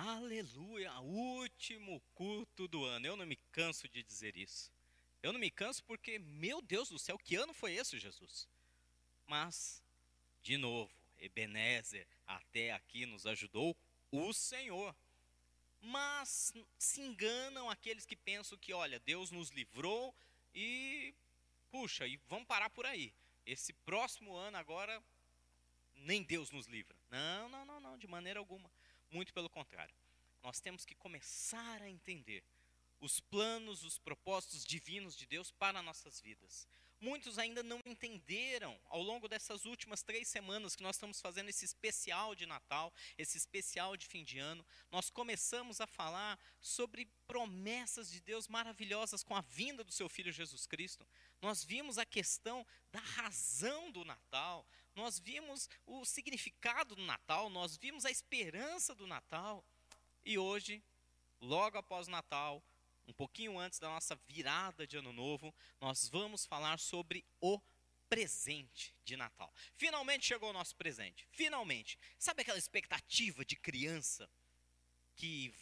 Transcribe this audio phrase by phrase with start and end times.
[0.00, 3.04] Aleluia, último culto do ano.
[3.04, 4.70] Eu não me canso de dizer isso.
[5.20, 8.46] Eu não me canso porque, meu Deus do céu, que ano foi esse, Jesus?
[9.26, 9.82] Mas,
[10.40, 13.76] de novo, Ebenezer até aqui nos ajudou
[14.12, 14.94] o Senhor.
[15.80, 20.14] Mas se enganam aqueles que pensam que, olha, Deus nos livrou
[20.54, 21.12] e,
[21.72, 23.12] puxa, e vamos parar por aí.
[23.44, 25.02] Esse próximo ano agora,
[25.96, 26.96] nem Deus nos livra.
[27.10, 28.70] Não, não, não, não, de maneira alguma.
[29.10, 29.94] Muito pelo contrário.
[30.42, 32.44] Nós temos que começar a entender
[33.00, 36.66] os planos, os propósitos divinos de Deus para nossas vidas.
[37.00, 41.64] Muitos ainda não entenderam ao longo dessas últimas três semanas que nós estamos fazendo esse
[41.64, 44.66] especial de Natal, esse especial de fim de ano.
[44.90, 50.32] Nós começamos a falar sobre promessas de Deus maravilhosas com a vinda do seu Filho
[50.32, 51.06] Jesus Cristo.
[51.40, 54.66] Nós vimos a questão da razão do Natal,
[54.98, 59.64] nós vimos o significado do Natal, nós vimos a esperança do Natal.
[60.24, 60.82] E hoje,
[61.40, 62.60] logo após o Natal,
[63.06, 67.60] um pouquinho antes da nossa virada de ano novo, nós vamos falar sobre o
[68.08, 69.52] presente de Natal.
[69.76, 71.28] Finalmente chegou o nosso presente.
[71.30, 71.96] Finalmente.
[72.18, 74.28] Sabe aquela expectativa de criança
[75.14, 75.54] que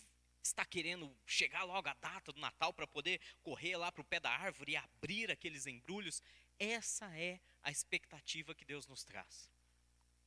[0.43, 4.19] está querendo chegar logo a data do Natal para poder correr lá para o pé
[4.19, 6.23] da árvore e abrir aqueles embrulhos?
[6.59, 7.39] Essa é a
[7.71, 9.51] expectativa que Deus nos traz.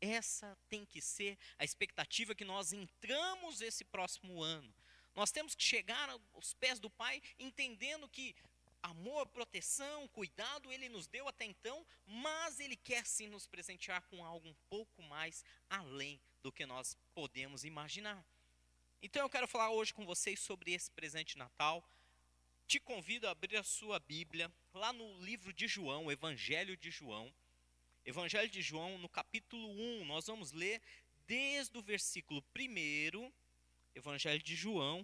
[0.02, 4.74] Essa tem que ser a expectativa que nós entramos esse próximo ano.
[5.14, 8.36] Nós temos que chegar aos pés do Pai entendendo que
[8.82, 14.24] amor, proteção, cuidado ele nos deu até então, mas ele quer sim nos presentear com
[14.24, 18.24] algo um pouco mais além do que nós podemos imaginar.
[19.02, 21.84] Então eu quero falar hoje com vocês sobre esse presente Natal
[22.70, 27.34] te convido a abrir a sua Bíblia lá no livro de João, Evangelho de João.
[28.06, 30.80] Evangelho de João, no capítulo 1, nós vamos ler
[31.26, 33.34] desde o versículo 1,
[33.96, 35.04] Evangelho de João,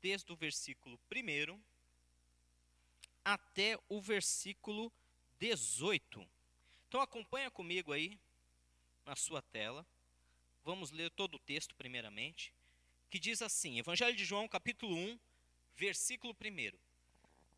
[0.00, 1.60] desde o versículo 1
[3.22, 4.90] até o versículo
[5.38, 6.26] 18.
[6.88, 8.18] Então acompanha comigo aí
[9.04, 9.86] na sua tela.
[10.64, 12.50] Vamos ler todo o texto primeiramente,
[13.10, 15.18] que diz assim: Evangelho de João, capítulo 1,
[15.78, 16.76] versículo 1.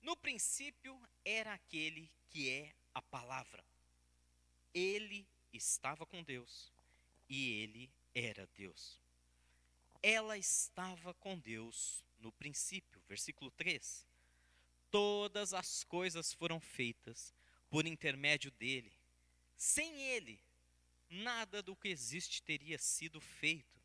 [0.02, 3.64] No princípio era aquele que é a palavra.
[4.74, 6.70] Ele estava com Deus
[7.30, 9.00] e ele era Deus.
[10.02, 14.06] Ela estava com Deus no princípio, versículo 3.
[14.90, 17.32] Todas as coisas foram feitas
[17.70, 18.92] por intermédio dele.
[19.56, 20.38] Sem ele,
[21.08, 23.80] nada do que existe teria sido feito.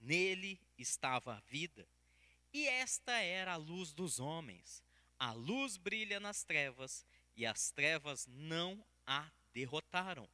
[0.00, 1.86] Nele estava a vida
[2.54, 4.80] e esta era a luz dos homens.
[5.18, 7.04] A luz brilha nas trevas,
[7.36, 10.28] e as trevas não a derrotaram.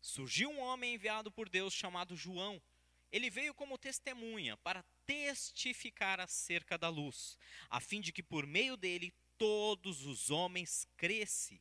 [0.00, 2.62] Surgiu um homem enviado por Deus chamado João.
[3.10, 7.36] Ele veio como testemunha para testificar acerca da luz,
[7.68, 11.60] a fim de que por meio dele todos os homens crescem.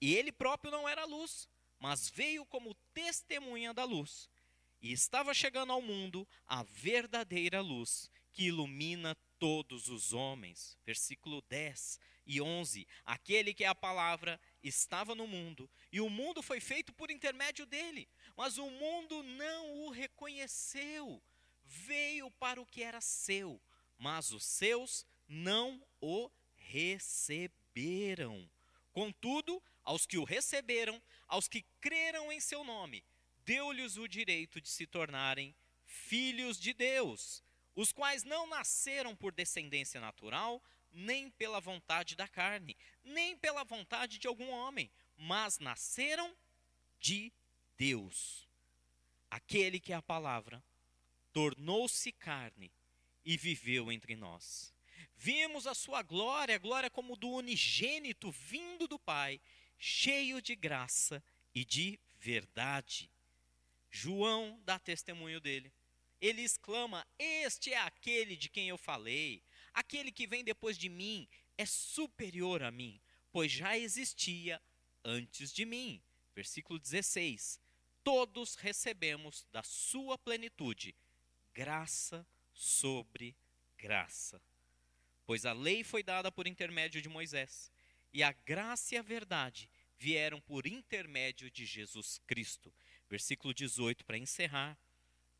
[0.00, 1.48] E ele próprio não era luz,
[1.80, 4.30] mas veio como testemunha da luz.
[4.82, 10.76] E estava chegando ao mundo a verdadeira luz, que ilumina todos os homens.
[10.84, 12.86] Versículo 10 e 11.
[13.04, 17.64] Aquele que é a palavra estava no mundo, e o mundo foi feito por intermédio
[17.64, 21.22] dele, mas o mundo não o reconheceu.
[21.64, 23.62] Veio para o que era seu,
[23.96, 28.50] mas os seus não o receberam.
[28.92, 33.04] Contudo, aos que o receberam, aos que creram em seu nome,
[33.44, 35.54] deu-lhes o direito de se tornarem
[35.84, 37.42] filhos de Deus,
[37.74, 44.18] os quais não nasceram por descendência natural, nem pela vontade da carne, nem pela vontade
[44.18, 46.36] de algum homem, mas nasceram
[47.00, 47.32] de
[47.76, 48.48] Deus.
[49.30, 50.62] Aquele que é a palavra
[51.32, 52.70] tornou-se carne
[53.24, 54.74] e viveu entre nós.
[55.16, 59.40] Vimos a sua glória, a glória como do unigênito vindo do Pai,
[59.78, 61.22] cheio de graça
[61.54, 63.11] e de verdade.
[63.92, 65.70] João dá testemunho dele.
[66.18, 69.44] Ele exclama: Este é aquele de quem eu falei.
[69.74, 71.28] Aquele que vem depois de mim
[71.58, 73.00] é superior a mim,
[73.30, 74.60] pois já existia
[75.04, 76.02] antes de mim.
[76.34, 77.60] Versículo 16:
[78.02, 80.96] Todos recebemos da sua plenitude
[81.52, 83.36] graça sobre
[83.76, 84.40] graça.
[85.26, 87.70] Pois a lei foi dada por intermédio de Moisés,
[88.12, 89.68] e a graça e a verdade
[89.98, 92.74] vieram por intermédio de Jesus Cristo.
[93.12, 94.74] Versículo 18, para encerrar.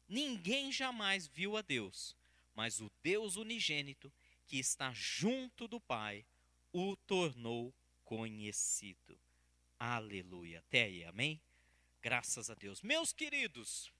[0.06, 2.14] Ninguém jamais viu a Deus,
[2.54, 4.12] mas o Deus unigênito,
[4.46, 6.22] que está junto do Pai,
[6.70, 7.72] o tornou
[8.04, 9.18] conhecido.
[9.78, 10.58] Aleluia.
[10.58, 11.40] Até aí, amém?
[12.02, 12.82] Graças a Deus.
[12.82, 13.90] Meus queridos,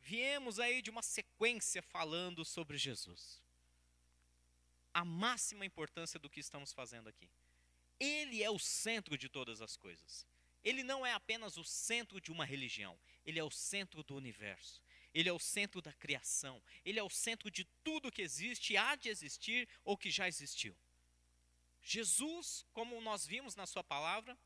[0.00, 3.42] viemos aí de uma sequência falando sobre Jesus.
[4.94, 7.28] A máxima importância do que estamos fazendo aqui.
[8.00, 10.31] Ele é o centro de todas as coisas.
[10.62, 14.82] Ele não é apenas o centro de uma religião, ele é o centro do universo.
[15.14, 16.62] Ele é o centro da criação.
[16.84, 20.74] Ele é o centro de tudo que existe, há de existir ou que já existiu.
[21.82, 24.38] Jesus, como nós vimos na sua palavra,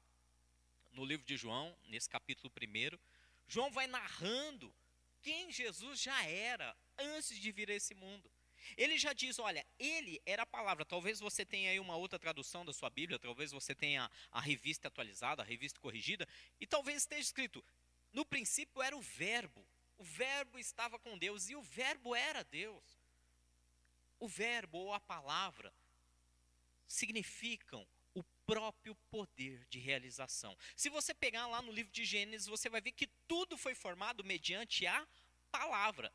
[0.93, 2.99] no livro de João, nesse capítulo 1,
[3.47, 4.75] João vai narrando
[5.23, 8.31] quem Jesus já era antes de vir a esse mundo.
[8.77, 10.85] Ele já diz: olha, ele era a palavra.
[10.85, 14.89] Talvez você tenha aí uma outra tradução da sua Bíblia, talvez você tenha a revista
[14.89, 16.27] atualizada, a revista corrigida,
[16.61, 17.65] e talvez esteja escrito:
[18.13, 19.67] no princípio era o Verbo,
[19.99, 22.99] o Verbo estava com Deus e o Verbo era Deus.
[24.19, 25.73] O Verbo ou a palavra
[26.87, 30.57] significam o próprio poder de realização.
[30.75, 34.25] Se você pegar lá no livro de Gênesis, você vai ver que tudo foi formado
[34.25, 35.07] mediante a
[35.51, 36.13] palavra.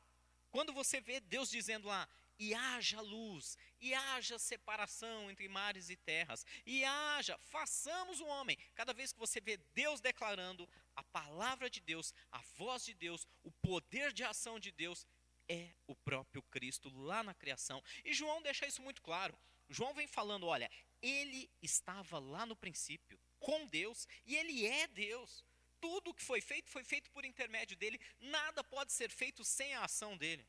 [0.49, 2.07] Quando você vê Deus dizendo lá,
[2.41, 8.57] e haja luz, e haja separação entre mares e terras, e haja, façamos o homem.
[8.73, 13.27] Cada vez que você vê Deus declarando, a palavra de Deus, a voz de Deus,
[13.43, 15.05] o poder de ação de Deus,
[15.47, 17.83] é o próprio Cristo lá na criação.
[18.03, 19.37] E João deixa isso muito claro.
[19.69, 25.45] João vem falando: olha, ele estava lá no princípio com Deus e ele é Deus.
[25.79, 29.83] Tudo que foi feito foi feito por intermédio dele, nada pode ser feito sem a
[29.83, 30.47] ação dele.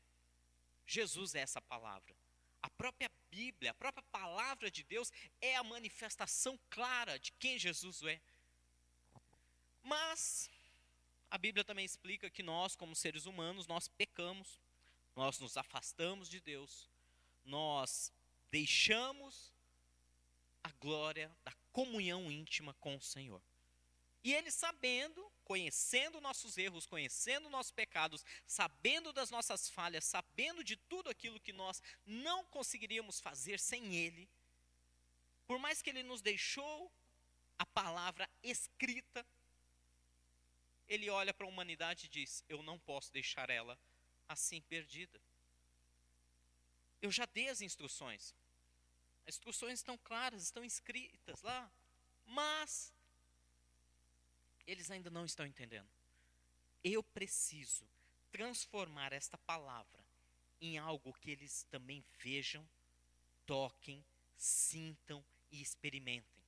[0.85, 2.15] Jesus é essa palavra.
[2.61, 8.01] A própria Bíblia, a própria palavra de Deus é a manifestação clara de quem Jesus
[8.03, 8.21] é.
[9.81, 10.49] Mas
[11.29, 14.59] a Bíblia também explica que nós, como seres humanos, nós pecamos,
[15.15, 16.87] nós nos afastamos de Deus,
[17.43, 18.13] nós
[18.51, 19.51] deixamos
[20.63, 23.41] a glória da comunhão íntima com o Senhor.
[24.23, 30.75] E ele sabendo, conhecendo nossos erros, conhecendo nossos pecados, sabendo das nossas falhas, sabendo de
[30.75, 34.29] tudo aquilo que nós não conseguiríamos fazer sem ele,
[35.45, 36.91] por mais que ele nos deixou
[37.57, 39.25] a palavra escrita,
[40.87, 43.79] ele olha para a humanidade e diz: Eu não posso deixar ela
[44.27, 45.19] assim perdida.
[47.01, 48.33] Eu já dei as instruções.
[49.25, 51.71] As instruções estão claras, estão escritas lá.
[52.25, 52.93] Mas
[54.65, 55.89] eles ainda não estão entendendo.
[56.83, 57.87] Eu preciso
[58.31, 60.03] transformar esta palavra
[60.59, 62.67] em algo que eles também vejam,
[63.45, 64.03] toquem,
[64.35, 66.43] sintam e experimentem.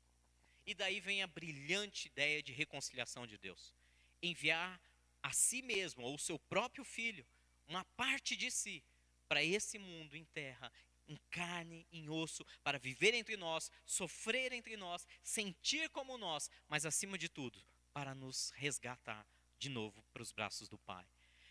[0.66, 3.74] E daí vem a brilhante ideia de reconciliação de Deus.
[4.22, 4.82] Enviar
[5.22, 7.26] a si mesmo, ou o seu próprio filho,
[7.68, 8.84] uma parte de si,
[9.28, 10.72] para esse mundo em terra,
[11.08, 16.86] em carne, em osso, para viver entre nós, sofrer entre nós, sentir como nós, mas
[16.86, 17.64] acima de tudo,
[17.96, 19.26] para nos resgatar
[19.58, 21.08] de novo para os braços do Pai.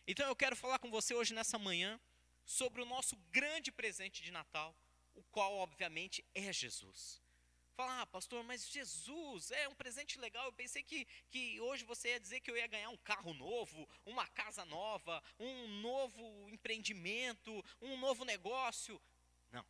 [0.07, 1.99] Então eu quero falar com você hoje nessa manhã
[2.45, 4.77] sobre o nosso grande presente de Natal,
[5.15, 7.19] o qual obviamente é Jesus.
[7.75, 10.45] Falar, ah, pastor, mas Jesus é um presente legal.
[10.45, 13.89] Eu pensei que, que hoje você ia dizer que eu ia ganhar um carro novo,
[14.05, 19.01] uma casa nova, um novo empreendimento, um novo negócio.
[19.51, 19.65] Não.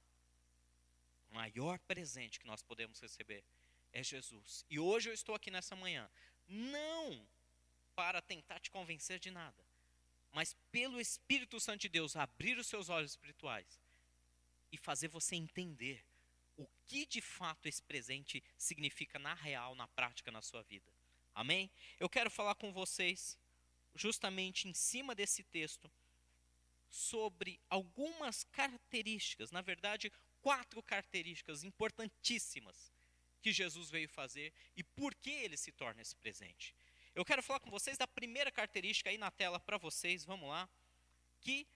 [1.31, 3.45] O maior presente que nós podemos receber
[3.93, 4.67] é Jesus.
[4.69, 6.11] E hoje eu estou aqui nessa manhã
[6.49, 7.27] não
[7.95, 9.65] para tentar te convencer de nada,
[10.33, 13.81] mas pelo Espírito Santo de Deus abrir os seus olhos espirituais
[14.73, 16.05] e fazer você entender
[16.57, 20.93] o que de fato esse presente significa na real, na prática, na sua vida.
[21.35, 21.71] Amém?
[21.99, 23.39] Eu quero falar com vocês,
[23.95, 25.91] justamente em cima desse texto,
[26.89, 32.93] sobre algumas características, na verdade, quatro características importantíssimas
[33.45, 36.75] que Jesus veio fazer e por que ele se torna esse presente.
[37.15, 40.67] Eu quero falar com vocês da primeira característica aí na tela para vocês, vamos lá,
[41.43, 41.67] que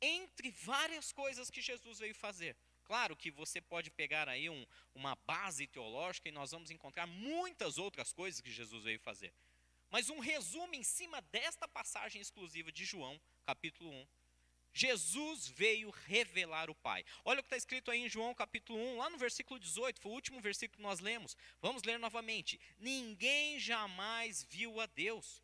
[0.00, 5.14] entre várias coisas que Jesus veio fazer, Claro que você pode pegar aí um, uma
[5.26, 9.30] base teológica e nós vamos encontrar muitas outras coisas que Jesus veio fazer.
[9.90, 14.06] Mas um resumo em cima desta passagem exclusiva de João, capítulo 1,
[14.78, 17.04] Jesus veio revelar o Pai.
[17.24, 20.12] Olha o que está escrito aí em João capítulo 1, lá no versículo 18, foi
[20.12, 21.36] o último versículo que nós lemos.
[21.60, 22.60] Vamos ler novamente.
[22.78, 25.42] Ninguém jamais viu a Deus,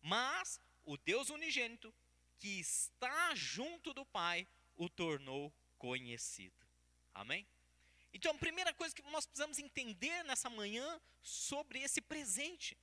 [0.00, 1.94] mas o Deus unigênito,
[2.38, 6.56] que está junto do Pai, o tornou conhecido.
[7.12, 7.46] Amém?
[8.14, 12.78] Então, a primeira coisa que nós precisamos entender nessa manhã sobre esse presente.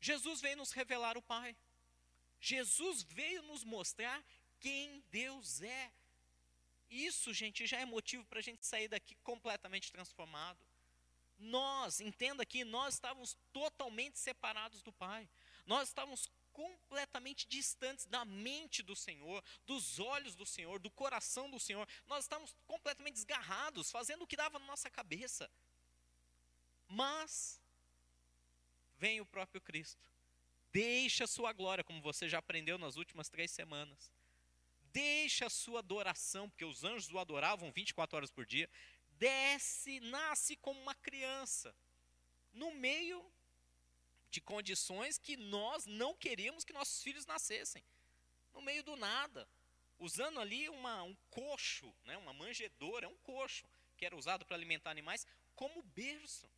[0.00, 1.56] Jesus veio nos revelar o Pai.
[2.40, 4.24] Jesus veio nos mostrar
[4.62, 5.92] quem Deus é.
[6.88, 10.64] Isso, gente, já é motivo para a gente sair daqui completamente transformado.
[11.36, 15.28] Nós, entenda que nós estávamos totalmente separados do Pai.
[15.66, 21.58] Nós estávamos completamente distantes da mente do Senhor, dos olhos do Senhor, do coração do
[21.58, 21.88] Senhor.
[22.06, 25.50] Nós estávamos completamente desgarrados, fazendo o que dava na nossa cabeça.
[26.86, 27.60] Mas
[28.98, 30.08] vem o próprio Cristo.
[30.70, 34.12] Deixa a sua glória, como você já aprendeu nas últimas três semanas.
[34.92, 38.68] Deixa a sua adoração, porque os anjos o adoravam 24 horas por dia.
[39.12, 41.74] Desce, nasce como uma criança,
[42.52, 43.24] no meio
[44.30, 47.84] de condições que nós não queríamos que nossos filhos nascessem.
[48.52, 49.48] No meio do nada.
[49.98, 54.56] Usando ali uma, um coxo, né, uma manjedoura, é um coxo, que era usado para
[54.56, 56.50] alimentar animais, como berço.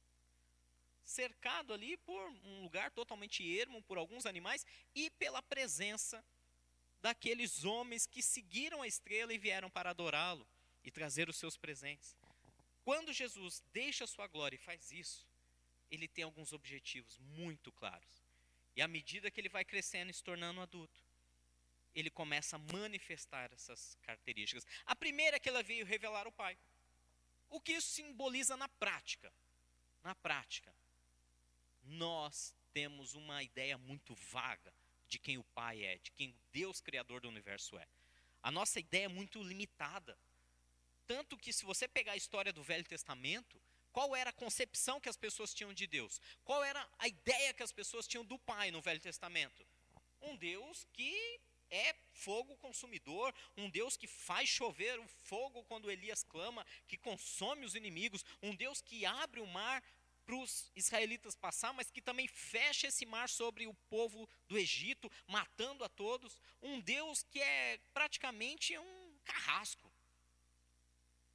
[1.05, 4.65] Cercado ali por um lugar totalmente ermo, por alguns animais,
[4.95, 6.25] e pela presença
[7.05, 10.49] daqueles homens que seguiram a estrela e vieram para adorá-lo
[10.83, 12.17] e trazer os seus presentes.
[12.83, 15.29] Quando Jesus deixa a sua glória e faz isso,
[15.91, 18.25] ele tem alguns objetivos muito claros.
[18.75, 20.99] E à medida que ele vai crescendo e se tornando adulto,
[21.95, 24.67] ele começa a manifestar essas características.
[24.87, 26.57] A primeira é que ela veio revelar o Pai.
[27.51, 29.31] O que isso simboliza na prática?
[30.03, 30.75] Na prática,
[31.83, 34.73] nós temos uma ideia muito vaga
[35.09, 37.87] de quem o Pai é, de quem o Deus Criador do universo é.
[38.43, 40.19] A nossa ideia é muito limitada.
[41.07, 43.61] Tanto que, se você pegar a história do Velho Testamento,
[43.93, 46.21] qual era a concepção que as pessoas tinham de Deus?
[46.43, 49.67] Qual era a ideia que as pessoas tinham do Pai no Velho Testamento?
[50.21, 56.23] Um Deus que é fogo consumidor, um Deus que faz chover o fogo quando Elias
[56.23, 59.83] clama, que consome os inimigos, um Deus que abre o mar
[60.25, 65.11] para os israelitas passar, mas que também fecha esse mar sobre o povo do Egito,
[65.27, 66.41] matando a todos.
[66.63, 69.93] Um Deus que é praticamente um carrasco.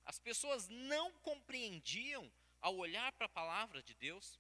[0.05, 2.31] As pessoas não compreendiam
[2.61, 4.39] ao olhar para a palavra de Deus,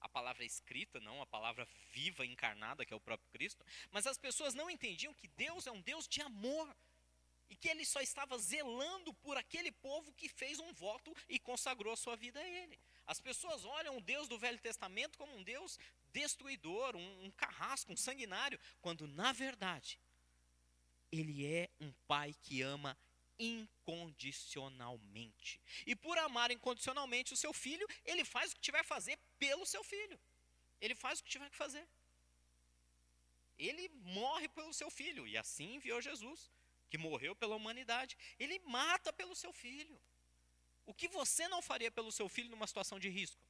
[0.00, 4.18] a palavra escrita, não a palavra viva, encarnada, que é o próprio Cristo, mas as
[4.18, 6.76] pessoas não entendiam que Deus é um Deus de amor
[7.48, 11.92] e que ele só estava zelando por aquele povo que fez um voto e consagrou
[11.92, 12.78] a sua vida a ele.
[13.06, 15.78] As pessoas olham o Deus do Velho Testamento como um Deus
[16.12, 20.00] destruidor, um, um carrasco, um sanguinário, quando na verdade
[21.12, 22.96] ele é um pai que ama
[23.38, 25.60] incondicionalmente.
[25.86, 29.64] E por amar incondicionalmente o seu filho, ele faz o que tiver que fazer pelo
[29.66, 30.18] seu filho.
[30.80, 31.86] Ele faz o que tiver que fazer.
[33.58, 36.50] Ele morre pelo seu filho, e assim enviou Jesus,
[36.90, 38.16] que morreu pela humanidade.
[38.38, 40.00] Ele mata pelo seu filho.
[40.86, 43.40] O que você não faria pelo seu filho numa situação de risco?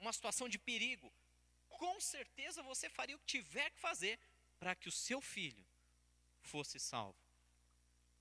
[0.00, 1.12] Uma situação de perigo?
[1.68, 4.18] Com certeza você faria o que tiver que fazer
[4.58, 5.64] para que o seu filho
[6.40, 7.18] fosse salvo.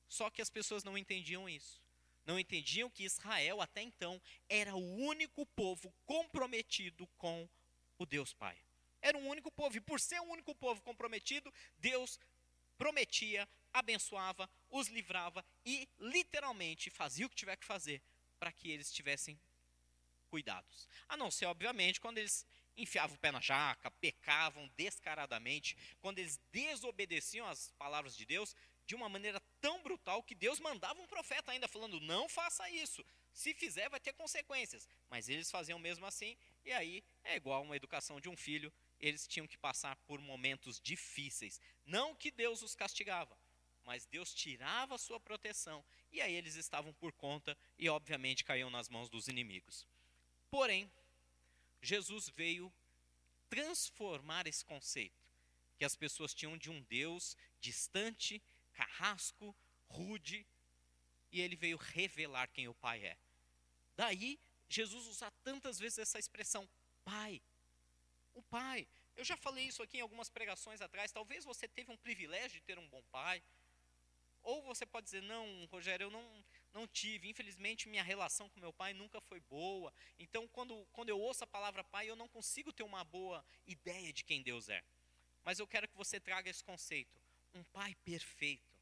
[0.07, 1.81] Só que as pessoas não entendiam isso.
[2.25, 7.49] Não entendiam que Israel, até então, era o único povo comprometido com
[7.97, 8.57] o Deus Pai.
[9.01, 12.19] Era um único povo, e por ser um único povo comprometido, Deus
[12.81, 18.01] prometia, abençoava, os livrava e literalmente fazia o que tiver que fazer
[18.39, 19.39] para que eles tivessem
[20.27, 20.87] cuidados.
[21.07, 22.43] A não ser, obviamente, quando eles
[22.75, 28.55] enfiavam o pé na jaca, pecavam descaradamente, quando eles desobedeciam às palavras de Deus
[28.87, 33.05] de uma maneira tão brutal que Deus mandava um profeta ainda falando: não faça isso.
[33.31, 34.89] Se fizer, vai ter consequências.
[35.07, 36.35] Mas eles faziam mesmo assim,
[36.65, 40.79] e aí é igual uma educação de um filho, eles tinham que passar por momentos
[40.79, 41.59] difíceis.
[41.85, 43.37] Não que Deus os castigava,
[43.83, 48.69] mas Deus tirava a sua proteção e aí eles estavam por conta e obviamente caíam
[48.69, 49.85] nas mãos dos inimigos.
[50.49, 50.91] Porém,
[51.81, 52.71] Jesus veio
[53.49, 55.19] transformar esse conceito
[55.77, 58.41] que as pessoas tinham de um Deus distante,
[58.73, 59.55] carrasco,
[59.87, 60.45] rude,
[61.31, 63.17] e ele veio revelar quem o Pai é.
[63.95, 64.39] Daí,
[64.69, 66.69] Jesus usa tantas vezes essa expressão,
[67.03, 67.41] Pai.
[68.33, 68.87] O Pai.
[69.15, 71.11] Eu já falei isso aqui em algumas pregações atrás.
[71.11, 73.43] Talvez você teve um privilégio de ter um bom pai.
[74.43, 77.29] Ou você pode dizer, não, Rogério, eu não, não tive.
[77.29, 79.93] Infelizmente, minha relação com meu pai nunca foi boa.
[80.17, 84.11] Então, quando, quando eu ouço a palavra pai, eu não consigo ter uma boa ideia
[84.11, 84.83] de quem Deus é.
[85.43, 87.21] Mas eu quero que você traga esse conceito.
[87.53, 88.79] Um pai perfeito.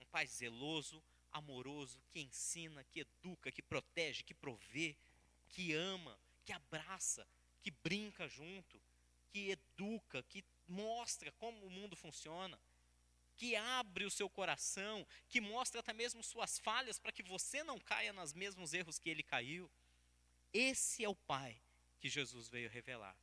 [0.00, 4.96] Um pai zeloso, amoroso, que ensina, que educa, que protege, que provê,
[5.48, 7.26] que ama, que abraça,
[7.62, 8.80] que brinca junto,
[9.36, 12.58] que educa, que mostra como o mundo funciona
[13.36, 17.78] que abre o seu coração, que mostra até mesmo suas falhas para que você não
[17.78, 19.70] caia nos mesmos erros que ele caiu.
[20.54, 21.60] Esse é o Pai
[22.00, 23.14] que Jesus veio revelar.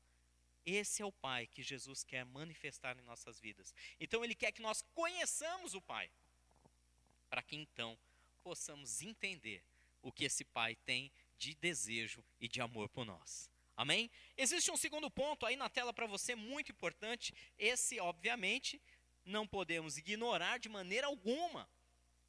[0.63, 3.74] Esse é o Pai que Jesus quer manifestar em nossas vidas.
[4.00, 6.12] Então, Ele quer que nós conheçamos o Pai,
[7.27, 7.98] para que então
[8.43, 9.63] possamos entender
[10.03, 13.50] o que esse Pai tem de desejo e de amor por nós.
[13.75, 14.10] Amém?
[14.38, 17.34] Existe um segundo ponto aí na tela para você, muito importante.
[17.58, 18.82] Esse, obviamente,
[19.25, 21.70] não podemos ignorar de maneira alguma.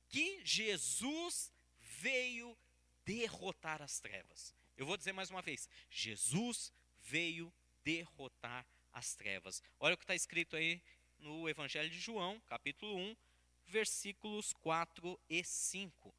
[0.08, 2.56] Que Jesus veio
[3.04, 4.54] derrotar as trevas.
[4.76, 9.62] Eu vou dizer mais uma vez: Jesus veio derrotar as trevas.
[9.78, 10.82] Olha o que está escrito aí
[11.18, 13.16] no Evangelho de João, capítulo 1,
[13.66, 16.14] versículos 4 e 5.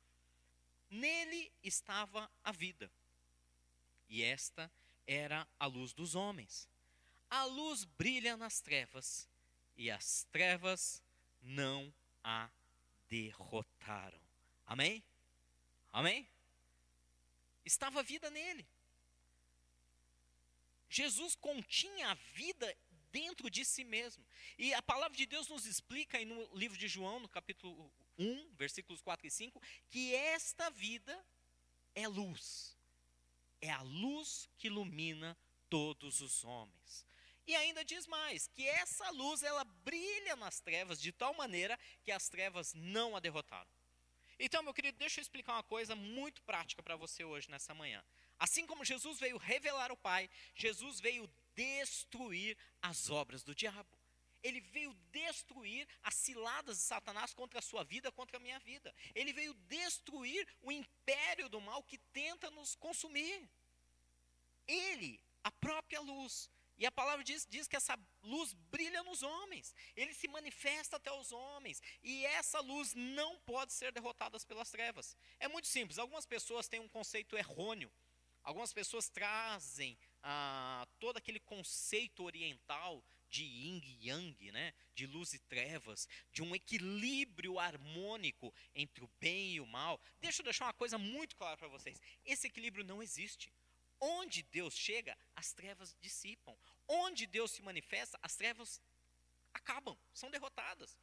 [0.89, 2.91] Nele estava a vida,
[4.07, 4.71] e esta
[5.07, 6.67] era a luz dos homens.
[7.29, 9.27] A luz brilha nas trevas,
[9.77, 11.01] e as trevas
[11.41, 11.93] não
[12.23, 12.49] a
[13.09, 14.19] derrotaram.
[14.65, 15.03] Amém?
[15.91, 16.27] Amém?
[17.63, 18.65] Estava a vida nele.
[20.89, 22.77] Jesus continha a vida
[23.11, 24.25] dentro de si mesmo.
[24.57, 28.53] E a palavra de Deus nos explica aí no livro de João, no capítulo 1,
[28.55, 31.25] versículos 4 e 5, que esta vida
[31.93, 32.74] é luz.
[33.61, 35.37] É a luz que ilumina
[35.69, 37.05] todos os homens.
[37.47, 42.11] E ainda diz mais, que essa luz ela brilha nas trevas de tal maneira que
[42.11, 43.69] as trevas não a derrotaram.
[44.39, 48.03] Então, meu querido, deixa eu explicar uma coisa muito prática para você hoje nessa manhã.
[48.37, 53.97] Assim como Jesus veio revelar o Pai, Jesus veio destruir as obras do diabo.
[54.45, 58.93] Ele veio destruir as ciladas de Satanás contra a sua vida, contra a minha vida.
[59.15, 63.49] Ele veio destruir o império do mal que tenta nos consumir.
[64.67, 66.47] Ele, a própria luz,
[66.77, 71.11] e a palavra diz, diz que essa luz brilha nos homens, ele se manifesta até
[71.11, 75.17] os homens, e essa luz não pode ser derrotada pelas trevas.
[75.39, 77.91] É muito simples, algumas pessoas têm um conceito errôneo,
[78.43, 83.03] algumas pessoas trazem ah, todo aquele conceito oriental
[83.35, 84.73] de yin e yang, né?
[84.93, 89.99] de luz e trevas, de um equilíbrio harmônico entre o bem e o mal.
[90.21, 93.51] Deixa eu deixar uma coisa muito clara para vocês: esse equilíbrio não existe.
[93.99, 96.55] Onde Deus chega, as trevas dissipam.
[96.87, 98.81] Onde Deus se manifesta, as trevas
[99.53, 100.97] acabam, são derrotadas.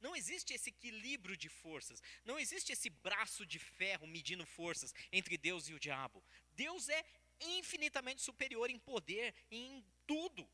[0.00, 2.02] Não existe esse equilíbrio de forças.
[2.24, 6.22] Não existe esse braço de ferro medindo forças entre Deus e o diabo.
[6.52, 7.04] Deus é
[7.40, 10.48] infinitamente superior em poder, em tudo,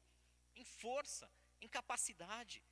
[0.55, 2.63] em força, em capacidade.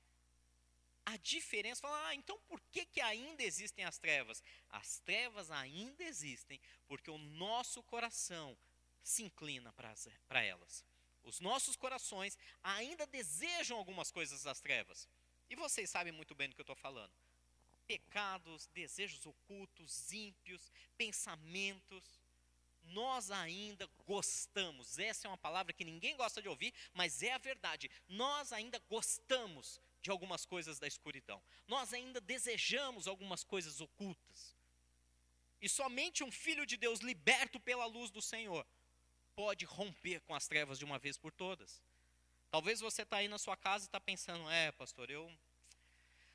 [1.04, 4.42] A diferença, fala, ah, então por que, que ainda existem as trevas?
[4.68, 8.56] As trevas ainda existem porque o nosso coração
[9.02, 10.84] se inclina para elas.
[11.24, 15.08] Os nossos corações ainda desejam algumas coisas das trevas.
[15.48, 17.12] E vocês sabem muito bem do que eu estou falando.
[17.86, 22.21] Pecados, desejos ocultos, ímpios, pensamentos.
[22.84, 24.98] Nós ainda gostamos.
[24.98, 27.90] Essa é uma palavra que ninguém gosta de ouvir, mas é a verdade.
[28.08, 31.42] Nós ainda gostamos de algumas coisas da escuridão.
[31.66, 34.56] Nós ainda desejamos algumas coisas ocultas.
[35.60, 38.66] E somente um filho de Deus liberto pela luz do Senhor
[39.34, 41.80] pode romper com as trevas de uma vez por todas.
[42.50, 45.32] Talvez você está aí na sua casa e está pensando, é, pastor, eu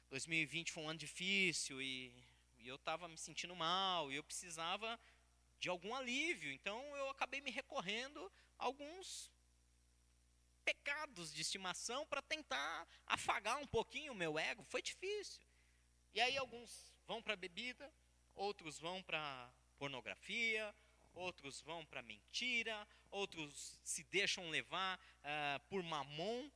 [0.10, 2.12] 2020 foi um ano difícil e,
[2.60, 4.98] e eu estava me sentindo mal e eu precisava
[5.60, 6.52] de algum alívio.
[6.52, 9.32] Então eu acabei me recorrendo a alguns
[10.64, 14.64] pecados de estimação para tentar afagar um pouquinho o meu ego.
[14.66, 15.42] Foi difícil.
[16.14, 17.92] E aí alguns vão para a bebida,
[18.36, 20.76] outros vão para pornografia,
[21.14, 26.50] outros vão para mentira, outros se deixam levar uh, por mamon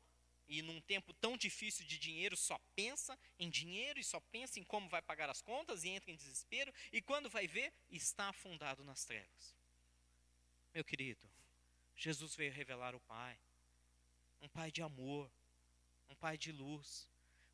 [0.51, 4.63] e num tempo tão difícil de dinheiro só pensa em dinheiro e só pensa em
[4.65, 8.83] como vai pagar as contas e entra em desespero e quando vai ver está afundado
[8.83, 9.55] nas trevas.
[10.73, 11.25] Meu querido,
[11.95, 13.39] Jesus veio revelar o Pai,
[14.41, 15.31] um Pai de amor,
[16.09, 17.07] um Pai de luz,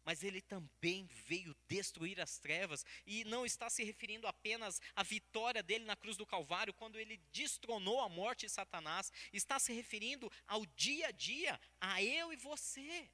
[0.07, 5.61] mas ele também veio destruir as trevas e não está se referindo apenas à vitória
[5.61, 10.31] dele na cruz do Calvário, quando ele destronou a morte e Satanás, está se referindo
[10.47, 13.11] ao dia a dia, a eu e você.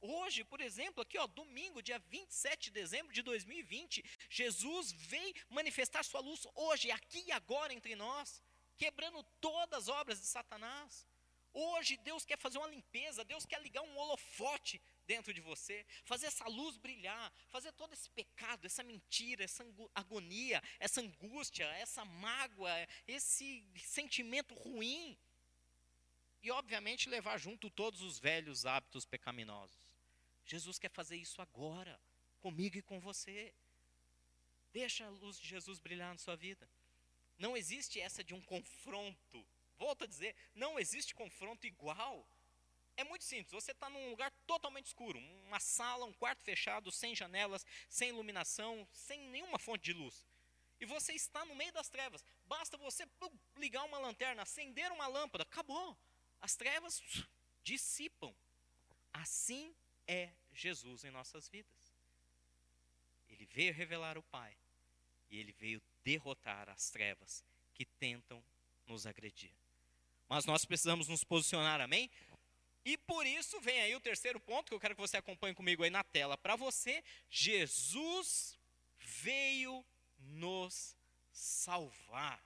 [0.00, 6.02] Hoje, por exemplo, aqui ó, domingo, dia 27 de dezembro de 2020, Jesus veio manifestar
[6.02, 8.42] sua luz hoje, aqui e agora entre nós,
[8.76, 11.06] quebrando todas as obras de Satanás.
[11.52, 16.26] Hoje Deus quer fazer uma limpeza, Deus quer ligar um holofote dentro de você, fazer
[16.26, 19.64] essa luz brilhar, fazer todo esse pecado, essa mentira, essa
[19.94, 22.70] agonia, essa angústia, essa mágoa,
[23.06, 25.16] esse sentimento ruim.
[26.42, 29.94] E, obviamente, levar junto todos os velhos hábitos pecaminosos.
[30.44, 31.98] Jesus quer fazer isso agora,
[32.40, 33.54] comigo e com você.
[34.72, 36.68] Deixa a luz de Jesus brilhar na sua vida.
[37.38, 39.46] Não existe essa de um confronto.
[39.76, 42.26] Volto a dizer, não existe confronto igual.
[42.96, 43.52] É muito simples.
[43.52, 48.86] Você está num lugar totalmente escuro, uma sala, um quarto fechado, sem janelas, sem iluminação,
[48.92, 50.24] sem nenhuma fonte de luz.
[50.80, 52.24] E você está no meio das trevas.
[52.46, 53.06] Basta você
[53.56, 55.96] ligar uma lanterna, acender uma lâmpada, acabou.
[56.40, 57.02] as trevas
[57.62, 58.34] dissipam.
[59.12, 59.74] Assim
[60.06, 61.94] é Jesus em nossas vidas.
[63.28, 64.56] Ele veio revelar o Pai
[65.30, 68.44] e ele veio derrotar as trevas que tentam
[68.86, 69.52] nos agredir.
[70.28, 72.10] Mas nós precisamos nos posicionar, amém?
[72.84, 75.82] E por isso vem aí o terceiro ponto que eu quero que você acompanhe comigo
[75.82, 77.02] aí na tela para você.
[77.30, 78.58] Jesus
[78.98, 79.84] veio
[80.18, 80.96] nos
[81.32, 82.42] salvar.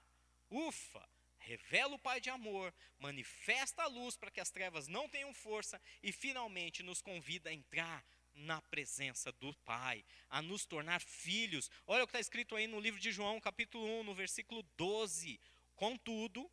[0.50, 1.08] Ufa!
[1.38, 5.80] Revela o Pai de amor, manifesta a luz para que as trevas não tenham força
[6.02, 11.70] e finalmente nos convida a entrar na presença do Pai, a nos tornar filhos.
[11.86, 15.40] Olha o que está escrito aí no livro de João, capítulo 1, no versículo 12.
[15.74, 16.50] Contudo,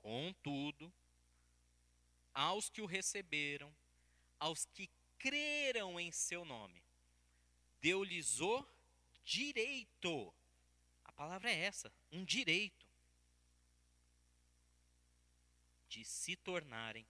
[0.00, 0.92] contudo,
[2.38, 3.74] aos que o receberam,
[4.38, 6.80] aos que creram em seu nome,
[7.80, 8.64] deu-lhes o
[9.24, 10.32] direito.
[11.04, 12.86] A palavra é essa, um direito
[15.88, 17.04] de se tornarem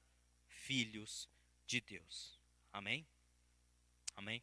[0.46, 1.28] filhos
[1.66, 2.40] de Deus.
[2.72, 3.06] Amém?
[4.16, 4.42] Amém?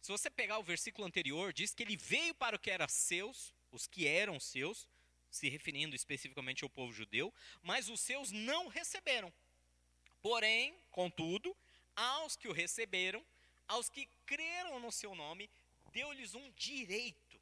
[0.00, 3.52] Se você pegar o versículo anterior, diz que ele veio para o que era seus,
[3.70, 4.88] os que eram seus,
[5.30, 7.30] se referindo especificamente ao povo judeu,
[7.62, 9.30] mas os seus não receberam.
[10.26, 11.56] Porém, contudo,
[11.94, 13.24] aos que o receberam,
[13.68, 15.48] aos que creram no seu nome,
[15.92, 17.40] deu-lhes um direito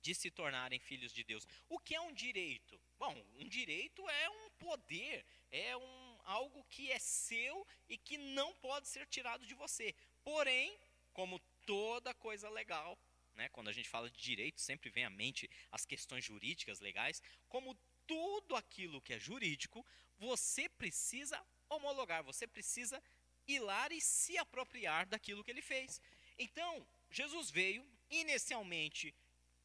[0.00, 1.44] de se tornarem filhos de Deus.
[1.68, 2.80] O que é um direito?
[2.96, 8.54] Bom, um direito é um poder, é um, algo que é seu e que não
[8.54, 9.92] pode ser tirado de você.
[10.22, 10.78] Porém,
[11.12, 12.96] como toda coisa legal,
[13.34, 17.20] né, quando a gente fala de direito, sempre vem à mente as questões jurídicas legais,
[17.48, 19.84] como tudo aquilo que é jurídico,
[20.18, 23.02] você precisa homologar, você precisa
[23.46, 26.00] ir lá e se apropriar daquilo que ele fez.
[26.38, 29.14] Então, Jesus veio, inicialmente,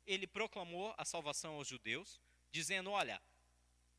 [0.05, 2.19] ele proclamou a salvação aos judeus,
[2.51, 3.21] dizendo: Olha,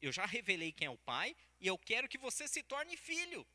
[0.01, 3.47] eu já revelei quem é o Pai e eu quero que você se torne filho.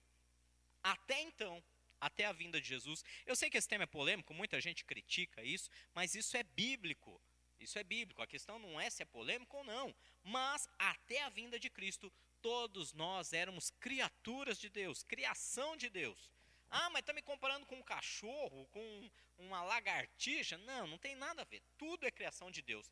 [0.84, 1.64] Até então,
[2.00, 3.04] até a vinda de Jesus.
[3.26, 7.20] Eu sei que esse tema é polêmico, muita gente critica isso, mas isso é bíblico.
[7.60, 8.22] Isso é bíblico.
[8.22, 9.94] A questão não é se é polêmico ou não.
[10.24, 16.32] Mas até a vinda de Cristo, todos nós éramos criaturas de Deus, criação de Deus.
[16.70, 20.58] Ah, mas está me comparando com um cachorro, com uma lagartixa?
[20.60, 21.62] Não, não tem nada a ver.
[21.78, 22.90] Tudo é criação de Deus.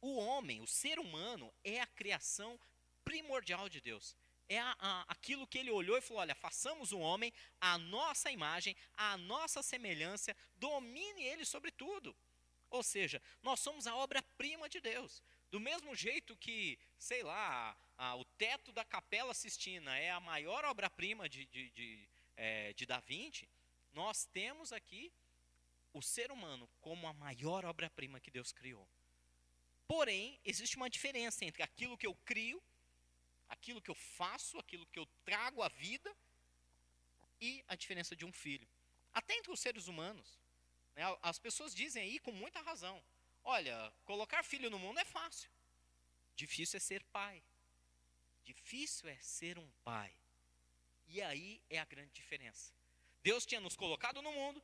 [0.00, 2.58] O homem, o ser humano, é a criação
[3.04, 4.14] primordial de Deus.
[4.48, 8.30] É a, a, aquilo que ele olhou e falou: olha, façamos o homem a nossa
[8.30, 12.14] imagem, a nossa semelhança, domine ele sobre tudo.
[12.70, 15.22] Ou seja, nós somos a obra-prima de Deus.
[15.50, 20.20] Do mesmo jeito que, sei lá, a, a, o teto da Capela Sistina é a
[20.20, 23.48] maior obra-prima de, de, de, é, de Da Vinci,
[23.92, 25.12] nós temos aqui
[25.92, 28.86] o ser humano como a maior obra-prima que Deus criou.
[29.86, 32.62] Porém, existe uma diferença entre aquilo que eu crio,
[33.48, 36.14] aquilo que eu faço, aquilo que eu trago à vida
[37.40, 38.68] e a diferença de um filho.
[39.14, 40.38] Até entre os seres humanos.
[40.96, 41.04] Né?
[41.22, 43.00] As pessoas dizem aí com muita razão:
[43.44, 45.50] olha, colocar filho no mundo é fácil,
[46.34, 47.42] difícil é ser pai.
[48.44, 50.14] Difícil é ser um pai.
[51.08, 52.72] E aí é a grande diferença.
[53.22, 54.62] Deus tinha nos colocado no mundo,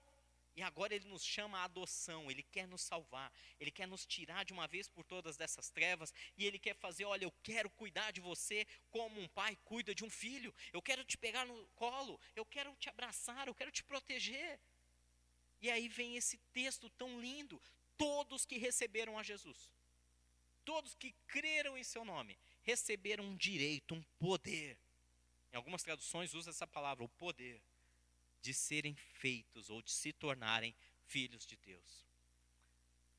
[0.54, 4.44] e agora ele nos chama à adoção, ele quer nos salvar, ele quer nos tirar
[4.44, 8.12] de uma vez por todas dessas trevas, e ele quer fazer, olha, eu quero cuidar
[8.12, 10.54] de você como um pai cuida de um filho.
[10.72, 14.60] Eu quero te pegar no colo, eu quero te abraçar, eu quero te proteger.
[15.62, 17.62] E aí vem esse texto tão lindo:
[17.96, 19.72] todos que receberam a Jesus,
[20.64, 24.76] todos que creram em seu nome, receberam um direito, um poder.
[25.52, 27.62] Em algumas traduções usa essa palavra, o poder
[28.40, 30.74] de serem feitos ou de se tornarem
[31.06, 32.04] filhos de Deus.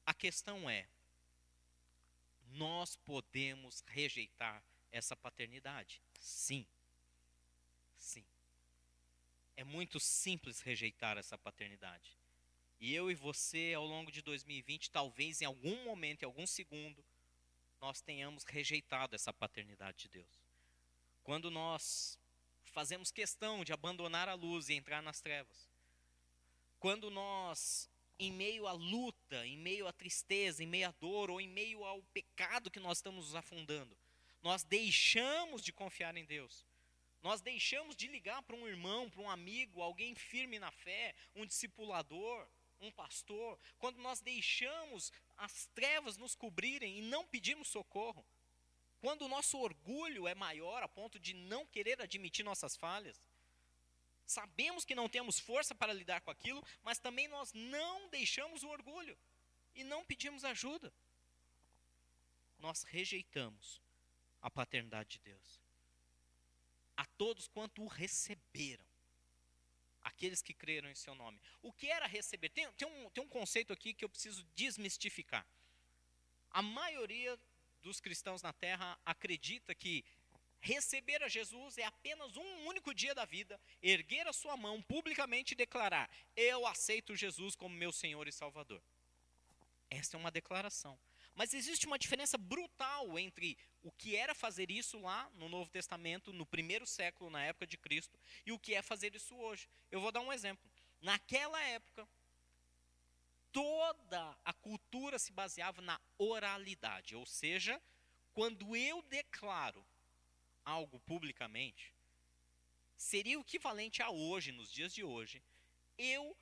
[0.06, 0.86] A questão é:
[2.52, 6.02] nós podemos rejeitar essa paternidade?
[6.20, 6.68] Sim.
[7.98, 8.26] Sim.
[9.56, 12.23] É muito simples rejeitar essa paternidade.
[12.84, 17.02] E eu e você, ao longo de 2020, talvez em algum momento, em algum segundo,
[17.80, 20.44] nós tenhamos rejeitado essa paternidade de Deus.
[21.24, 22.20] Quando nós
[22.74, 25.70] fazemos questão de abandonar a luz e entrar nas trevas.
[26.78, 31.40] Quando nós, em meio à luta, em meio à tristeza, em meio à dor ou
[31.40, 33.98] em meio ao pecado que nós estamos nos afundando,
[34.42, 36.66] nós deixamos de confiar em Deus.
[37.22, 41.46] Nós deixamos de ligar para um irmão, para um amigo, alguém firme na fé, um
[41.46, 42.46] discipulador,
[42.80, 43.60] um pastor.
[43.80, 48.26] Quando nós deixamos as trevas nos cobrirem e não pedimos socorro,
[49.00, 53.22] quando o nosso orgulho é maior a ponto de não querer admitir nossas falhas,
[54.26, 58.70] sabemos que não temos força para lidar com aquilo, mas também nós não deixamos o
[58.70, 59.18] orgulho
[59.76, 60.94] e não pedimos ajuda.
[62.60, 63.82] Nós rejeitamos
[64.42, 65.62] a paternidade de Deus.
[66.96, 68.86] A todos quanto o receberam.
[70.04, 71.40] Aqueles que creram em seu nome.
[71.62, 72.50] O que era receber?
[72.50, 75.46] Tem, tem, um, tem um conceito aqui que eu preciso desmistificar.
[76.52, 77.40] A maioria
[77.82, 80.04] dos cristãos na terra acredita que
[80.60, 85.54] receber a Jesus é apenas um único dia da vida, erguer a sua mão publicamente
[85.54, 88.82] e declarar: Eu aceito Jesus como meu Senhor e Salvador.
[89.90, 90.98] Essa é uma declaração.
[91.36, 96.32] Mas existe uma diferença brutal entre o que era fazer isso lá no Novo Testamento,
[96.32, 99.68] no primeiro século, na época de Cristo, e o que é fazer isso hoje.
[99.90, 100.70] Eu vou dar um exemplo.
[101.02, 102.08] Naquela época,
[103.52, 107.82] toda a cultura se baseava na oralidade, ou seja,
[108.34, 109.86] quando eu declaro
[110.64, 111.94] algo publicamente,
[112.96, 115.44] seria o equivalente a hoje, nos dias de hoje,
[115.98, 116.36] eu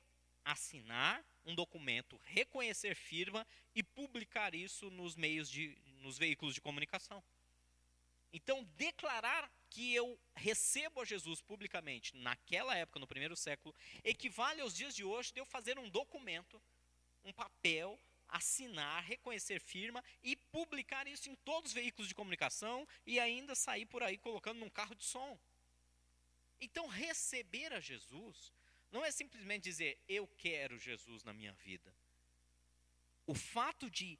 [0.44, 7.22] assinar um documento, reconhecer firma e publicar isso nos meios de nos veículos de comunicação.
[8.32, 14.74] Então, declarar que eu recebo a Jesus publicamente naquela época, no primeiro século, equivale aos
[14.74, 16.60] dias de hoje de eu fazer um documento,
[17.24, 23.20] um papel, assinar, reconhecer firma e publicar isso em todos os veículos de comunicação e
[23.20, 25.38] ainda sair por aí colocando num carro de som.
[26.60, 28.52] Então, receber a Jesus
[28.92, 31.92] não é simplesmente dizer eu quero Jesus na minha vida.
[33.26, 34.18] O fato de,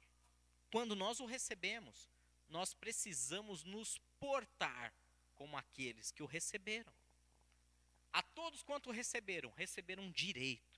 [0.71, 2.09] quando nós o recebemos,
[2.49, 4.93] nós precisamos nos portar
[5.35, 6.93] como aqueles que o receberam.
[8.11, 10.73] A todos quanto receberam, receberam um direito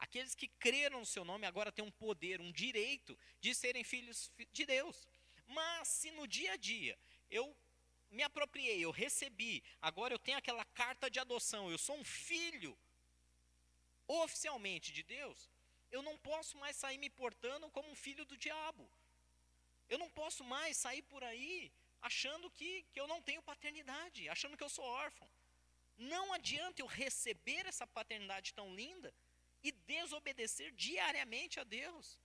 [0.00, 4.32] Aqueles que creram no seu nome agora têm um poder, um direito de serem filhos
[4.50, 5.06] de Deus.
[5.46, 6.98] Mas se no dia a dia
[7.30, 7.54] eu
[8.10, 12.76] me apropriei, eu recebi, agora eu tenho aquela carta de adoção, eu sou um filho
[14.18, 15.50] oficialmente de Deus,
[15.90, 18.84] eu não posso mais sair me portando como um filho do diabo.
[19.88, 24.56] Eu não posso mais sair por aí achando que, que eu não tenho paternidade, achando
[24.56, 25.28] que eu sou órfão.
[25.96, 29.12] Não adianta eu receber essa paternidade tão linda
[29.62, 32.18] e desobedecer diariamente a Deus,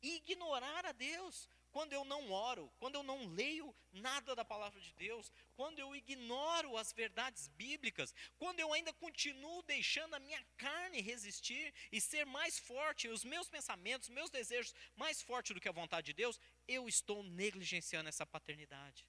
[0.00, 1.48] ignorar a Deus.
[1.70, 5.94] Quando eu não oro, quando eu não leio nada da palavra de Deus, quando eu
[5.94, 12.24] ignoro as verdades bíblicas, quando eu ainda continuo deixando a minha carne resistir e ser
[12.24, 16.40] mais forte, os meus pensamentos, meus desejos mais forte do que a vontade de Deus,
[16.66, 19.06] eu estou negligenciando essa paternidade.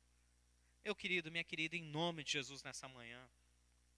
[0.84, 3.30] Meu querido, minha querida, em nome de Jesus nessa manhã,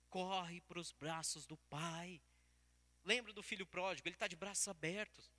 [0.09, 2.21] corre para os braços do Pai.
[3.03, 5.31] Lembra do filho pródigo, ele está de braços abertos.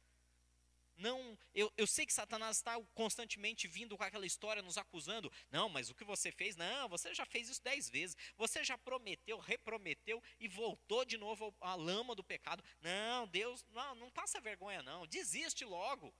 [1.02, 5.30] Não, eu, eu sei que Satanás está constantemente vindo com aquela história, nos acusando.
[5.50, 6.54] Não, mas o que você fez?
[6.56, 8.16] Não, você já fez isso dez vezes.
[8.36, 12.62] Você já prometeu, reprometeu e voltou de novo à lama do pecado.
[12.80, 15.04] Não, Deus, não, não passa vergonha, não.
[15.08, 16.14] Desiste logo.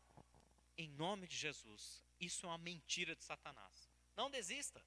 [0.77, 2.03] Em nome de Jesus.
[2.19, 3.89] Isso é uma mentira de Satanás.
[4.17, 4.85] Não desista.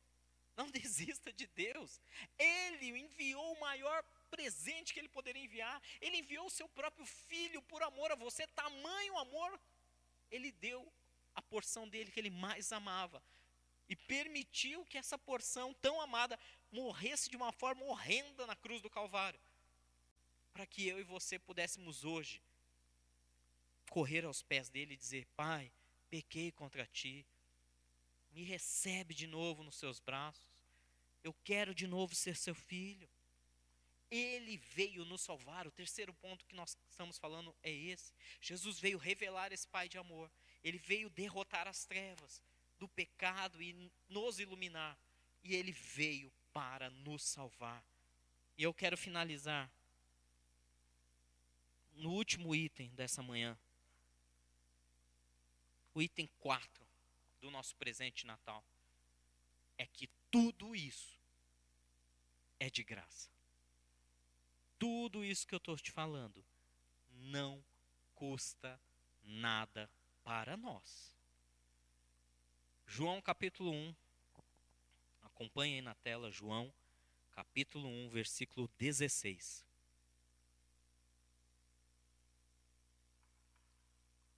[0.57, 2.01] Não desista de Deus.
[2.37, 5.81] Ele enviou o maior presente que ele poderia enviar.
[6.01, 9.59] Ele enviou o seu próprio filho por amor a você, tamanho amor.
[10.35, 10.91] Ele deu
[11.33, 13.21] a porção dele que ele mais amava.
[13.87, 16.39] E permitiu que essa porção tão amada
[16.71, 19.39] morresse de uma forma horrenda na cruz do Calvário.
[20.53, 22.41] Para que eu e você pudéssemos hoje
[23.89, 25.71] correr aos pés dele e dizer: Pai,
[26.09, 27.25] pequei contra ti,
[28.31, 30.65] me recebe de novo nos seus braços,
[31.23, 33.09] eu quero de novo ser seu filho.
[34.09, 35.67] Ele veio nos salvar.
[35.67, 38.13] O terceiro ponto que nós estamos falando é esse.
[38.39, 40.31] Jesus veio revelar esse Pai de amor.
[40.63, 42.41] Ele veio derrotar as trevas
[42.77, 44.97] do pecado e nos iluminar.
[45.43, 47.83] E ele veio para nos salvar.
[48.57, 49.69] E eu quero finalizar
[51.93, 53.57] no último item dessa manhã.
[55.93, 56.85] O item 4
[57.41, 58.63] do nosso presente de Natal
[59.77, 61.19] é que tudo isso
[62.59, 63.34] é de graça
[64.85, 66.45] tudo isso que eu estou te falando
[67.09, 67.59] não
[68.13, 68.79] custa
[69.23, 69.89] nada
[70.23, 71.11] para nós.
[72.85, 73.95] João capítulo 1,
[75.23, 76.71] acompanhe aí na tela, João
[77.31, 79.65] capítulo 1, versículo 16.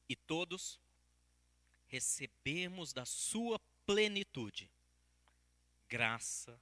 [0.08, 0.80] E todos
[1.90, 4.72] recebemos da sua plenitude
[5.90, 6.58] graça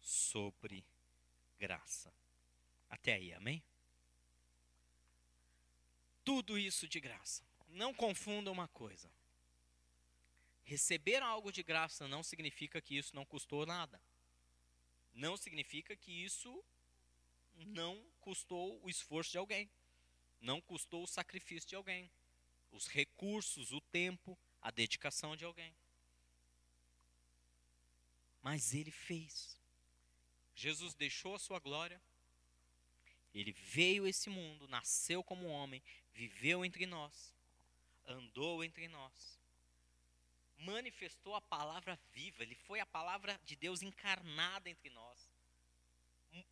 [0.00, 0.84] sobre
[1.56, 2.12] graça.
[2.88, 3.62] Até aí, amém?
[6.24, 7.42] Tudo isso de graça.
[7.68, 9.10] Não confunda uma coisa.
[10.64, 14.00] Receber algo de graça não significa que isso não custou nada.
[15.14, 16.62] Não significa que isso
[17.54, 19.70] não custou o esforço de alguém.
[20.40, 22.10] Não custou o sacrifício de alguém.
[22.70, 25.74] Os recursos, o tempo, a dedicação de alguém.
[28.42, 29.60] mas ele fez.
[30.54, 32.00] Jesus deixou a sua glória,
[33.40, 37.32] ele veio a esse mundo, nasceu como homem, viveu entre nós,
[38.06, 39.38] andou entre nós,
[40.58, 45.30] manifestou a palavra viva, ele foi a palavra de Deus encarnada entre nós.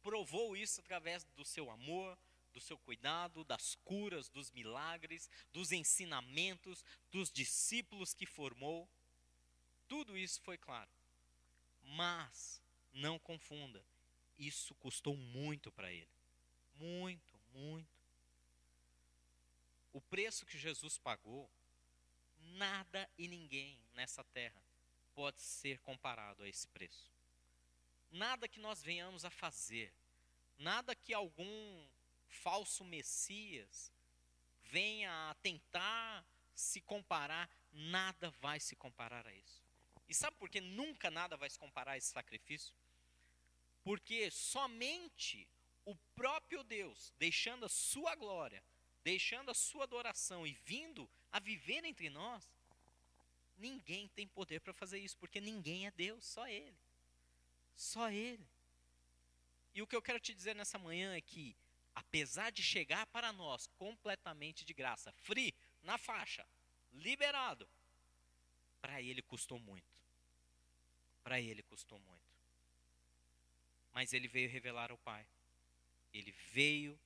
[0.03, 2.17] Provou isso através do seu amor,
[2.53, 8.89] do seu cuidado, das curas, dos milagres, dos ensinamentos, dos discípulos que formou.
[9.89, 10.91] Tudo isso foi claro.
[11.83, 13.85] Mas não confunda,
[14.39, 16.16] isso custou muito para ele.
[16.79, 17.97] Muito, muito.
[19.93, 21.51] O preço que Jesus pagou,
[22.39, 24.63] nada e ninguém nessa terra
[25.15, 27.11] pode ser comparado a esse preço.
[28.11, 29.93] Nada que nós venhamos a fazer,
[30.59, 31.89] nada que algum
[32.29, 33.91] falso Messias
[34.65, 39.65] venha a tentar se comparar, nada vai se comparar a isso.
[40.09, 42.75] E sabe por que nunca nada vai se comparar a esse sacrifício?
[43.83, 45.49] Porque somente
[45.87, 48.63] o próprio Deus, deixando a sua glória,
[49.05, 52.45] deixando a sua adoração e vindo a viver entre nós,
[53.57, 56.77] ninguém tem poder para fazer isso, porque ninguém é Deus, só Ele.
[57.77, 58.45] Só Ele.
[59.75, 61.57] E o que eu quero te dizer nessa manhã é que,
[61.95, 66.45] apesar de chegar para nós completamente de graça, free, na faixa,
[66.93, 67.69] liberado,
[68.81, 70.03] para Ele custou muito.
[71.23, 72.27] Para Ele custou muito.
[73.93, 75.25] Mas Ele veio revelar ao Pai.
[76.19, 76.99] Ele veio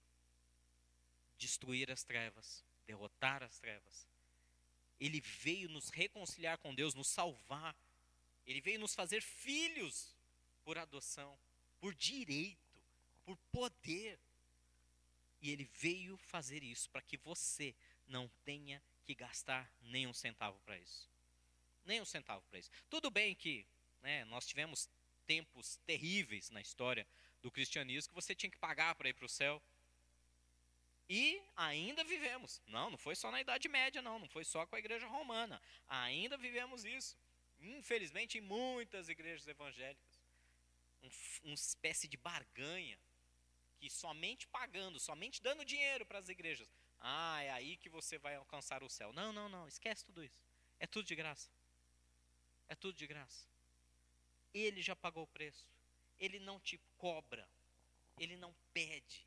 [1.36, 4.06] destruir as trevas, derrotar as trevas.
[5.00, 7.74] Ele veio nos reconciliar com Deus, nos salvar.
[8.46, 10.14] Ele veio nos fazer filhos
[10.64, 11.36] por adoção,
[11.80, 12.80] por direito,
[13.24, 14.18] por poder.
[15.40, 17.74] E ele veio fazer isso para que você
[18.06, 21.08] não tenha que gastar nem um centavo para isso.
[21.84, 22.70] Nem um centavo para isso.
[22.88, 23.66] Tudo bem que
[24.02, 24.88] né, nós tivemos
[25.26, 27.06] tempos terríveis na história
[27.42, 29.62] do cristianismo que você tinha que pagar para ir para o céu.
[31.08, 32.62] E ainda vivemos.
[32.66, 34.18] Não, não foi só na Idade Média, não.
[34.18, 35.60] Não foi só com a igreja romana.
[35.88, 37.16] Ainda vivemos isso.
[37.60, 40.20] Infelizmente, em muitas igrejas evangélicas.
[41.02, 41.10] Um,
[41.44, 42.98] uma espécie de barganha.
[43.78, 46.70] Que somente pagando, somente dando dinheiro para as igrejas.
[47.00, 49.12] Ah, é aí que você vai alcançar o céu.
[49.12, 49.66] Não, não, não.
[49.66, 50.44] Esquece tudo isso.
[50.78, 51.50] É tudo de graça.
[52.68, 53.48] É tudo de graça.
[54.54, 55.66] Ele já pagou o preço
[56.20, 57.48] ele não te cobra,
[58.18, 59.26] ele não pede.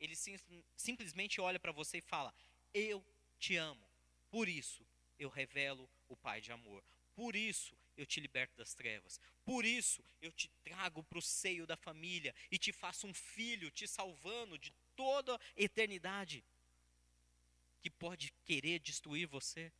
[0.00, 0.36] Ele sim,
[0.76, 2.34] simplesmente olha para você e fala:
[2.72, 3.04] Eu
[3.38, 3.86] te amo.
[4.30, 4.84] Por isso
[5.18, 6.82] eu revelo o Pai de amor.
[7.14, 9.20] Por isso eu te liberto das trevas.
[9.44, 13.70] Por isso eu te trago para o seio da família e te faço um filho,
[13.70, 16.42] te salvando de toda a eternidade
[17.80, 19.70] que pode querer destruir você.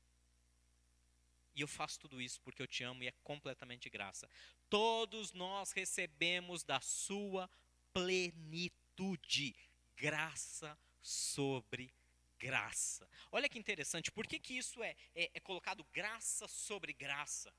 [1.55, 4.29] E eu faço tudo isso porque eu te amo e é completamente graça.
[4.73, 7.47] Todos nós recebemos da sua
[7.93, 9.55] plenitude,
[9.95, 11.93] graça sobre
[12.39, 13.07] graça.
[13.31, 17.53] Olha que interessante, por que, que isso é, é, é colocado graça sobre graça?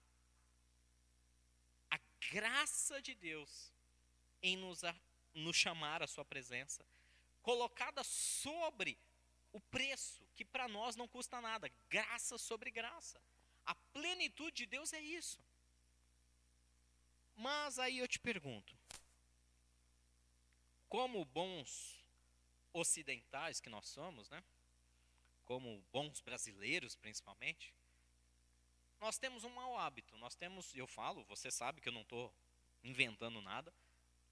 [1.92, 2.00] A
[2.32, 3.72] graça de Deus
[4.42, 4.96] em nos, a,
[5.36, 6.84] nos chamar à sua presença,
[7.44, 8.98] colocada sobre
[9.52, 13.22] o preço, que para nós não custa nada, graça sobre graça.
[13.68, 15.40] A plenitude de Deus é isso.
[17.36, 18.76] Mas aí eu te pergunto:
[20.90, 22.04] como bons
[22.72, 24.44] ocidentais que nós somos, né?
[25.46, 27.74] Como bons brasileiros, principalmente,
[29.00, 30.16] nós temos um mau hábito.
[30.18, 32.34] Nós temos, eu falo, você sabe que eu não estou
[32.84, 33.74] inventando nada,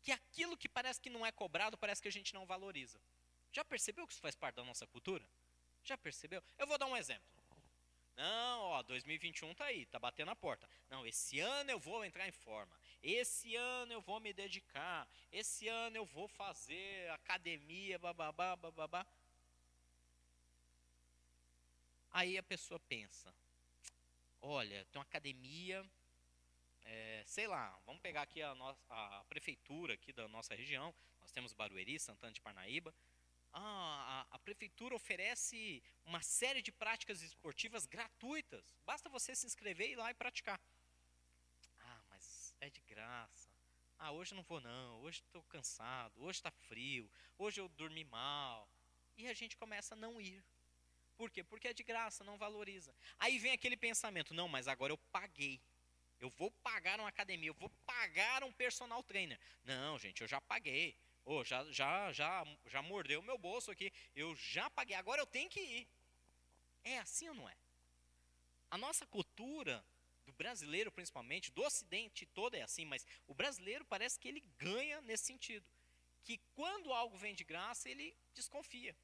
[0.02, 3.00] que aquilo que parece que não é cobrado, parece que a gente não valoriza.
[3.52, 5.28] Já percebeu que isso faz parte da nossa cultura?
[5.84, 6.42] Já percebeu?
[6.58, 7.30] Eu vou dar um exemplo.
[8.16, 10.70] Não, ó, 2021 tá aí, tá batendo a porta.
[10.90, 12.80] Não, esse ano eu vou entrar em forma.
[13.02, 15.08] Esse ano eu vou me dedicar.
[15.32, 19.06] Esse ano eu vou fazer academia, bababá, bababá.
[22.12, 23.34] Aí a pessoa pensa:
[24.42, 25.84] olha, tem uma academia,
[26.84, 30.94] é, sei lá, vamos pegar aqui a, nossa, a prefeitura aqui da nossa região.
[31.22, 32.94] Nós temos Barueri, Santana de Parnaíba
[33.54, 38.64] ah, a, a, prefeitura oferece uma série de práticas esportivas gratuitas.
[38.86, 40.60] Basta você se inscrever e ir lá e praticar.
[42.62, 43.50] É de graça.
[43.98, 45.02] Ah, hoje não vou não.
[45.02, 46.24] Hoje estou cansado.
[46.24, 47.12] Hoje está frio.
[47.38, 48.70] Hoje eu dormi mal.
[49.18, 50.44] E a gente começa a não ir.
[51.18, 51.44] Por quê?
[51.44, 52.96] Porque é de graça, não valoriza.
[53.20, 55.60] Aí vem aquele pensamento: não, mas agora eu paguei.
[56.20, 59.40] Eu vou pagar uma academia, eu vou pagar um personal trainer.
[59.64, 60.96] Não, gente, eu já paguei.
[61.26, 63.92] Oh, já, já, já, já mordeu o meu bolso aqui.
[64.16, 65.88] Eu já paguei, agora eu tenho que ir.
[66.84, 67.56] É assim ou não é?
[68.70, 69.84] A nossa cultura
[70.26, 75.02] do brasileiro principalmente, do ocidente todo é assim, mas o brasileiro parece que ele ganha
[75.02, 75.66] nesse sentido.
[76.24, 78.96] Que quando algo vem de graça, ele desconfia.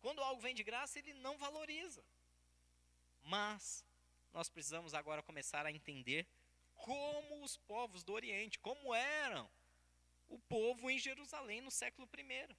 [0.00, 2.04] Quando algo vem de graça, ele não valoriza.
[3.22, 3.84] Mas
[4.32, 6.26] nós precisamos agora começar a entender
[6.74, 9.50] como os povos do Oriente, como eram
[10.28, 12.56] o povo em Jerusalém no século I.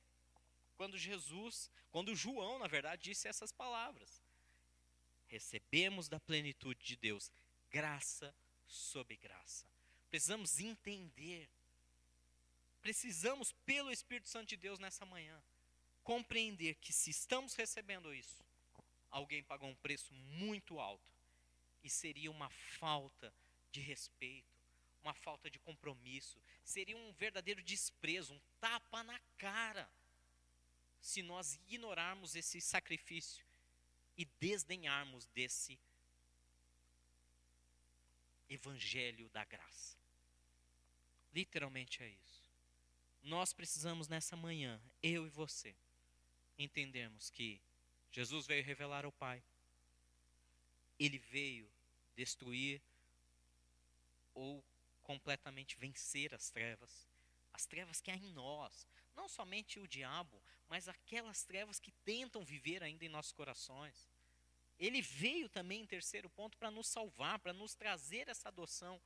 [0.75, 4.23] Quando Jesus, quando João, na verdade, disse essas palavras:
[5.27, 7.31] Recebemos da plenitude de Deus
[7.73, 8.33] graça
[8.67, 9.65] sobre graça.
[10.07, 11.49] Precisamos entender,
[12.83, 15.43] precisamos, pelo Espírito Santo de Deus nessa manhã,
[16.03, 18.45] compreender que se estamos recebendo isso,
[19.09, 21.11] alguém pagou um preço muito alto
[21.83, 23.33] e seria uma falta
[23.71, 24.53] de respeito,
[25.01, 29.89] uma falta de compromisso, seria um verdadeiro desprezo, um tapa na cara,
[31.01, 33.43] se nós ignorarmos esse sacrifício
[34.15, 35.79] e desdenharmos desse
[38.53, 39.97] evangelho da graça.
[41.33, 42.43] Literalmente é isso.
[43.21, 45.75] Nós precisamos nessa manhã, eu e você,
[46.57, 47.61] entendermos que
[48.11, 49.41] Jesus veio revelar ao Pai.
[50.99, 51.69] Ele veio
[52.15, 52.81] destruir
[54.33, 54.63] ou
[55.01, 57.07] completamente vencer as trevas,
[57.51, 62.43] as trevas que há em nós, não somente o diabo, mas aquelas trevas que tentam
[62.43, 64.12] viver ainda em nossos corações.
[64.79, 69.01] Ele veio também, em terceiro ponto, para nos salvar, para nos trazer essa adoção.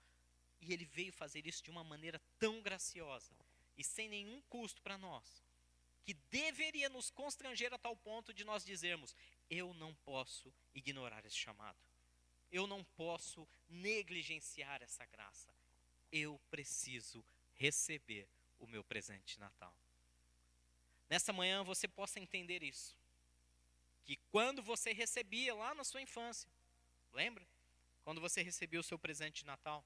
[0.59, 3.35] E ele veio fazer isso de uma maneira tão graciosa
[3.77, 5.43] e sem nenhum custo para nós,
[6.03, 9.15] que deveria nos constranger a tal ponto de nós dizermos:
[9.49, 11.77] eu não posso ignorar esse chamado.
[12.51, 15.53] Eu não posso negligenciar essa graça.
[16.11, 17.23] Eu preciso
[17.55, 19.75] receber o meu presente de Natal.
[21.09, 22.97] Nessa manhã você possa entender isso.
[24.07, 26.49] Que quando você recebia lá na sua infância,
[27.13, 27.45] lembra?
[28.05, 29.83] Quando você recebia o seu presente de Natal,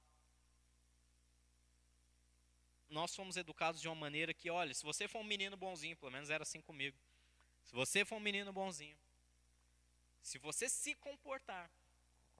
[2.87, 6.11] nós fomos educados de uma maneira que, olha, se você for um menino bonzinho, pelo
[6.11, 6.95] menos era assim comigo.
[7.65, 8.95] Se você for um menino bonzinho,
[10.21, 11.71] se você se comportar,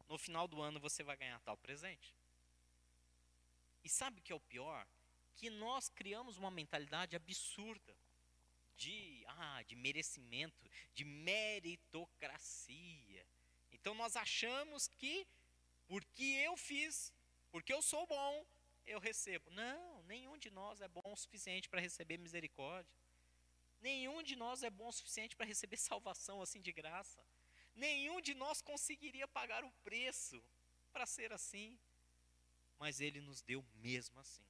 [0.08, 2.14] no final do ano você vai ganhar tal presente.
[3.84, 4.86] E sabe o que é o pior?
[5.36, 7.96] Que nós criamos uma mentalidade absurda
[8.82, 13.26] de, ah, de merecimento, de meritocracia.
[13.72, 15.28] Então nós achamos que
[15.88, 17.14] porque eu fiz,
[17.52, 18.46] porque eu sou bom,
[18.86, 19.50] eu recebo.
[19.52, 22.92] Não, nenhum de nós é bom o suficiente para receber misericórdia.
[23.80, 27.24] Nenhum de nós é bom o suficiente para receber salvação assim de graça.
[27.76, 30.44] Nenhum de nós conseguiria pagar o preço
[30.92, 31.80] para ser assim.
[32.80, 34.46] Mas ele nos deu mesmo assim.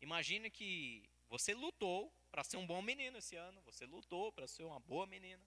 [0.00, 4.62] Imagine que você lutou para ser um bom menino esse ano, você lutou para ser
[4.62, 5.44] uma boa menina.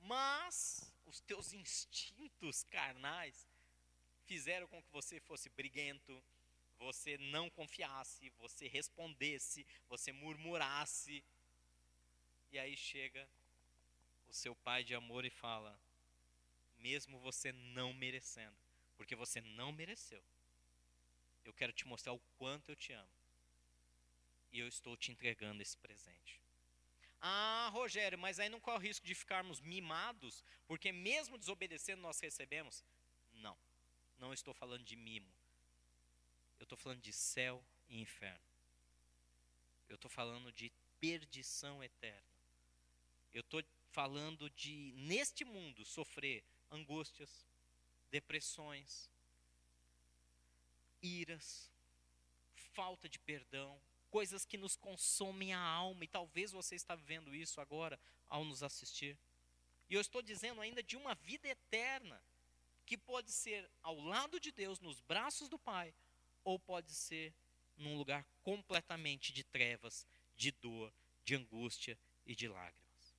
[0.00, 3.48] Mas os teus instintos carnais
[4.26, 6.22] fizeram com que você fosse briguento,
[6.78, 11.24] você não confiasse, você respondesse, você murmurasse.
[12.50, 13.28] E aí chega
[14.28, 15.78] o seu pai de amor e fala:
[16.78, 18.56] mesmo você não merecendo,
[18.96, 20.22] porque você não mereceu,
[21.44, 23.23] eu quero te mostrar o quanto eu te amo
[24.54, 26.40] e eu estou te entregando esse presente.
[27.20, 32.20] Ah, Rogério, mas aí não corre o risco de ficarmos mimados, porque mesmo desobedecendo nós
[32.20, 32.84] recebemos?
[33.32, 33.58] Não,
[34.16, 35.34] não estou falando de mimo.
[36.60, 38.46] Eu estou falando de céu e inferno.
[39.88, 42.22] Eu estou falando de perdição eterna.
[43.32, 47.44] Eu estou falando de, neste mundo, sofrer angústias,
[48.08, 49.10] depressões,
[51.02, 51.72] iras,
[52.54, 53.80] falta de perdão,
[54.14, 57.98] coisas que nos consomem a alma, e talvez você está vivendo isso agora
[58.28, 59.18] ao nos assistir.
[59.90, 62.22] E eu estou dizendo ainda de uma vida eterna,
[62.86, 65.92] que pode ser ao lado de Deus, nos braços do Pai,
[66.44, 67.34] ou pode ser
[67.76, 70.06] num lugar completamente de trevas,
[70.36, 70.94] de dor,
[71.24, 73.16] de angústia e de lágrimas.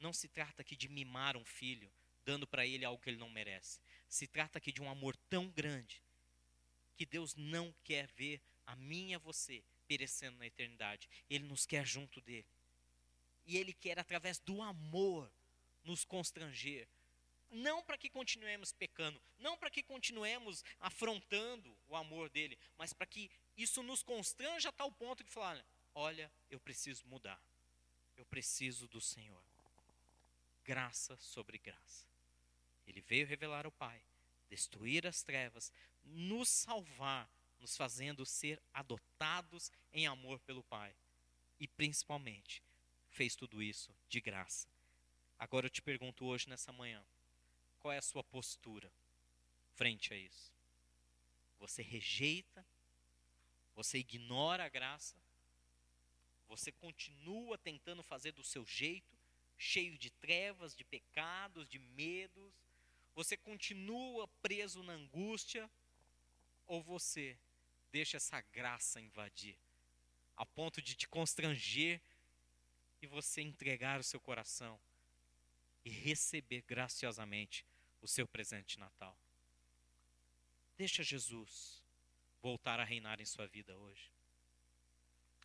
[0.00, 1.92] Não se trata aqui de mimar um filho,
[2.24, 3.82] dando para ele algo que ele não merece.
[4.08, 6.02] Se trata aqui de um amor tão grande
[6.96, 8.40] que Deus não quer ver
[8.72, 11.08] a mim e a você perecendo na eternidade.
[11.28, 12.46] Ele nos quer junto dele.
[13.44, 15.30] E ele quer, através do amor,
[15.84, 16.88] nos constranger.
[17.50, 23.06] Não para que continuemos pecando, não para que continuemos afrontando o amor dele, mas para
[23.06, 25.62] que isso nos constranja a tal ponto de falar:
[25.94, 27.40] olha, eu preciso mudar,
[28.16, 29.42] eu preciso do Senhor.
[30.64, 32.06] Graça sobre graça.
[32.86, 34.00] Ele veio revelar ao Pai,
[34.48, 35.70] destruir as trevas,
[36.04, 37.28] nos salvar
[37.62, 40.94] nos fazendo ser adotados em amor pelo Pai.
[41.58, 42.62] E principalmente,
[43.08, 44.68] fez tudo isso de graça.
[45.38, 47.02] Agora eu te pergunto hoje, nessa manhã,
[47.80, 48.92] qual é a sua postura?
[49.74, 50.52] frente a isso?
[51.58, 52.64] Você rejeita,
[53.74, 55.16] você ignora a graça,
[56.48, 59.16] você continua tentando fazer do seu jeito,
[59.56, 62.52] cheio de trevas, de pecados, de medos,
[63.14, 65.70] você continua preso na angústia,
[66.66, 67.38] ou você
[67.92, 69.56] deixa essa graça invadir,
[70.34, 72.00] a ponto de te constranger
[73.02, 74.80] e você entregar o seu coração
[75.84, 77.66] e receber graciosamente
[78.00, 79.16] o seu presente Natal.
[80.76, 81.82] Deixa Jesus
[82.40, 84.10] voltar a reinar em sua vida hoje.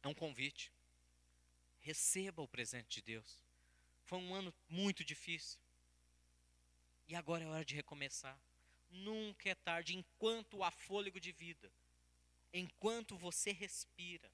[0.01, 0.71] É um convite.
[1.81, 3.41] Receba o presente de Deus.
[4.05, 5.59] Foi um ano muito difícil.
[7.07, 8.39] E agora é hora de recomeçar.
[8.89, 11.71] Nunca é tarde enquanto há fôlego de vida.
[12.53, 14.31] Enquanto você respira,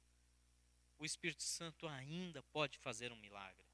[0.97, 3.65] o Espírito Santo ainda pode fazer um milagre.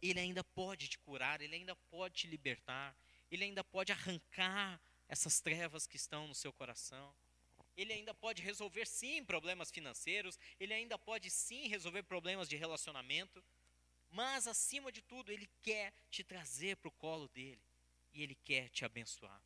[0.00, 2.96] Ele ainda pode te curar, ele ainda pode te libertar,
[3.30, 7.14] ele ainda pode arrancar essas trevas que estão no seu coração.
[7.76, 13.44] Ele ainda pode resolver sim problemas financeiros, ele ainda pode sim resolver problemas de relacionamento,
[14.10, 17.62] mas acima de tudo, ele quer te trazer para o colo dele
[18.12, 19.42] e ele quer te abençoar.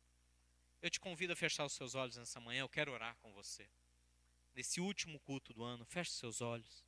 [0.83, 3.69] Eu te convido a fechar os seus olhos nessa manhã, eu quero orar com você.
[4.53, 6.83] Nesse último culto do ano, feche seus olhos.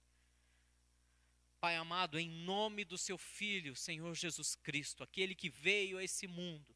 [1.62, 6.28] Pai amado, em nome do seu Filho, Senhor Jesus Cristo, aquele que veio a esse
[6.28, 6.76] mundo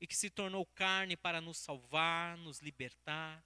[0.00, 3.40] e que se tornou carne para nos salvar, nos libertar,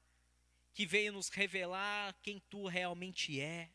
[0.73, 3.69] que veio nos revelar quem tu realmente é.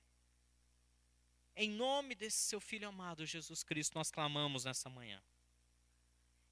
[1.56, 5.22] Em nome desse seu Filho amado, Jesus Cristo, nós clamamos nessa manhã.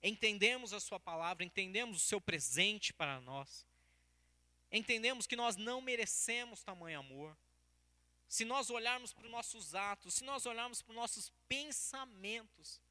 [0.03, 3.65] Entendemos a Sua palavra, entendemos o seu presente para nós,
[4.69, 7.37] entendemos que nós não merecemos tamanho amor.
[8.27, 12.81] Se nós olharmos para os nossos atos, se nós olharmos para os nossos pensamentos,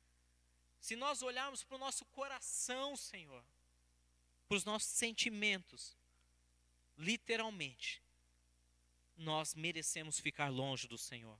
[0.81, 3.45] se nós olharmos para o nosso coração, Senhor,
[4.49, 5.97] para os nossos sentimentos,
[6.97, 8.01] literalmente,
[9.17, 11.39] nós merecemos ficar longe do Senhor.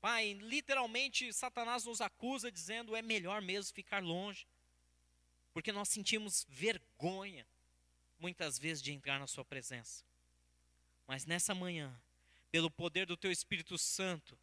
[0.00, 4.46] Pai, literalmente, Satanás nos acusa dizendo é melhor mesmo ficar longe,
[5.52, 7.46] porque nós sentimos vergonha,
[8.18, 10.04] muitas vezes, de entrar na Sua presença.
[11.06, 12.00] Mas nessa manhã,
[12.50, 14.38] pelo poder do teu Espírito Santo,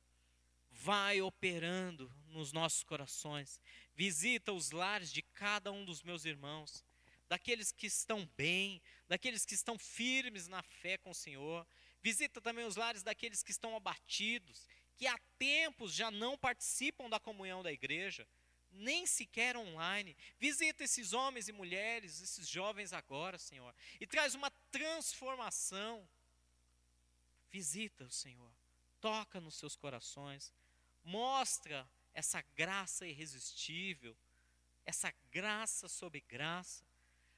[0.72, 3.60] vai operando nos nossos corações.
[3.96, 6.84] Visita os lares de cada um dos meus irmãos,
[7.28, 11.66] daqueles que estão bem, daqueles que estão firmes na fé com o Senhor.
[12.02, 17.20] Visita também os lares daqueles que estão abatidos, que há tempos já não participam da
[17.20, 18.28] comunhão da igreja,
[18.72, 20.16] nem sequer online.
[20.40, 26.08] Visita esses homens e mulheres, esses jovens agora, Senhor, e traz uma transformação.
[27.52, 28.52] Visita o Senhor,
[29.02, 30.54] toca nos seus corações,
[31.04, 34.16] mostra essa graça irresistível,
[34.86, 36.84] essa graça sobre graça,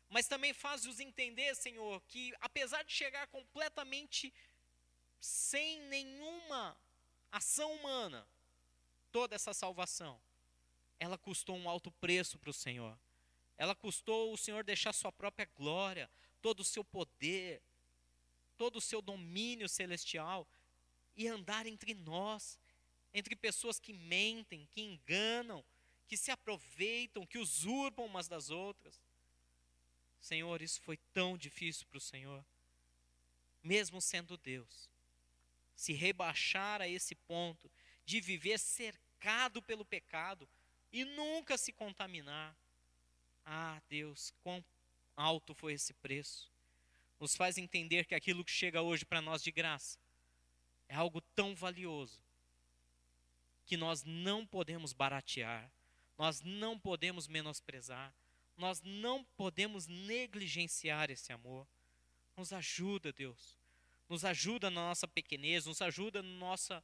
[0.09, 4.34] mas também faz-os entender, Senhor, que apesar de chegar completamente
[5.21, 6.77] sem nenhuma
[7.32, 8.27] ação humana,
[9.11, 10.21] toda essa salvação,
[11.02, 12.95] ela custou um alto preço para o Senhor.
[13.58, 16.08] Ela custou o Senhor deixar sua própria glória,
[16.43, 17.60] todo o seu poder,
[18.56, 20.47] todo o seu domínio celestial
[21.18, 22.60] e andar entre nós,
[23.16, 25.66] entre pessoas que mentem, que enganam,
[26.08, 29.02] que se aproveitam, que usurpam umas das outras.
[30.20, 32.45] Senhor, isso foi tão difícil para o Senhor,
[33.64, 34.88] mesmo sendo Deus,
[35.76, 37.72] se rebaixar a esse ponto
[38.06, 40.47] de viver cercado pelo pecado
[40.92, 42.56] e nunca se contaminar.
[43.46, 44.64] Ah, Deus, quão
[45.16, 46.52] alto foi esse preço
[47.22, 50.00] nos faz entender que aquilo que chega hoje para nós de graça
[50.89, 52.20] é algo tão valioso
[53.64, 55.72] que nós não podemos baratear,
[56.18, 58.12] nós não podemos menosprezar,
[58.58, 61.68] nós não podemos negligenciar esse amor.
[62.36, 63.56] Nos ajuda, Deus.
[64.10, 66.84] Nos ajuda na nossa pequenez, nos ajuda na nossa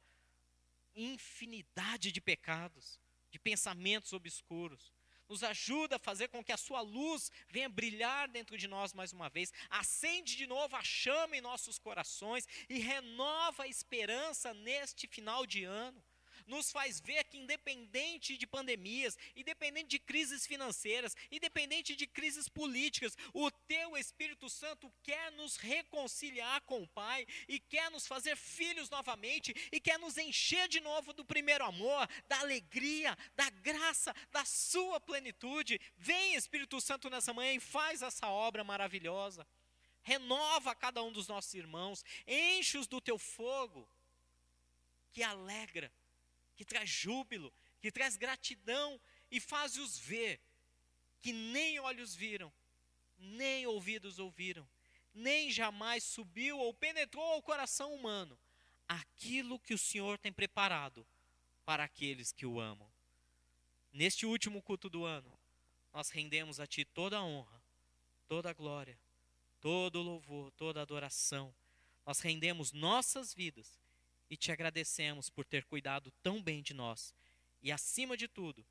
[0.94, 3.00] infinidade de pecados,
[3.30, 4.92] de pensamentos obscuros.
[5.28, 9.12] Nos ajuda a fazer com que a sua luz venha brilhar dentro de nós mais
[9.12, 15.06] uma vez, acende de novo a chama em nossos corações e renova a esperança neste
[15.06, 16.02] final de ano
[16.48, 23.16] nos faz ver que, independente de pandemias, independente de crises financeiras, independente de crises políticas,
[23.32, 28.90] o teu Espírito Santo quer nos reconciliar com o Pai e quer nos fazer filhos
[28.90, 34.44] novamente e quer nos encher de novo do primeiro amor, da alegria, da graça, da
[34.44, 35.80] sua plenitude.
[35.96, 39.46] Vem, Espírito Santo, nessa manhã e faz essa obra maravilhosa.
[40.02, 43.86] Renova cada um dos nossos irmãos, enche-os do teu fogo,
[45.12, 45.92] que alegra
[46.58, 49.00] que traz júbilo, que traz gratidão
[49.30, 50.40] e faz-os ver
[51.22, 52.52] que nem olhos viram,
[53.16, 54.68] nem ouvidos ouviram,
[55.14, 58.36] nem jamais subiu ou penetrou ao coração humano
[58.88, 61.06] aquilo que o Senhor tem preparado
[61.64, 62.90] para aqueles que o amam.
[63.92, 65.32] Neste último culto do ano,
[65.94, 67.62] nós rendemos a Ti toda a honra,
[68.26, 68.98] toda a glória,
[69.60, 71.54] todo o louvor, toda a adoração.
[72.04, 73.78] Nós rendemos nossas vidas
[74.30, 77.14] e te agradecemos por ter cuidado tão bem de nós.
[77.62, 78.64] E acima de tudo,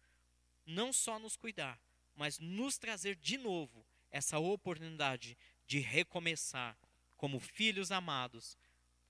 [0.65, 1.79] não só nos cuidar,
[2.15, 6.77] mas nos trazer de novo essa oportunidade de recomeçar
[7.15, 8.57] como filhos amados,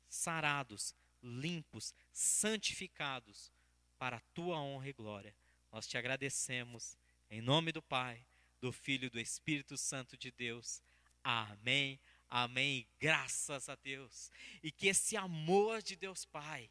[0.10, 3.52] sarados, limpos, santificados
[3.98, 5.36] para a tua honra e glória.
[5.72, 6.98] Nós te agradecemos
[7.30, 8.26] em nome do Pai,
[8.60, 10.82] do Filho e do Espírito Santo de Deus.
[11.24, 12.00] Amém.
[12.30, 12.88] Amém.
[13.00, 14.32] Graças a Deus.
[14.62, 16.70] E que esse amor de Deus Pai,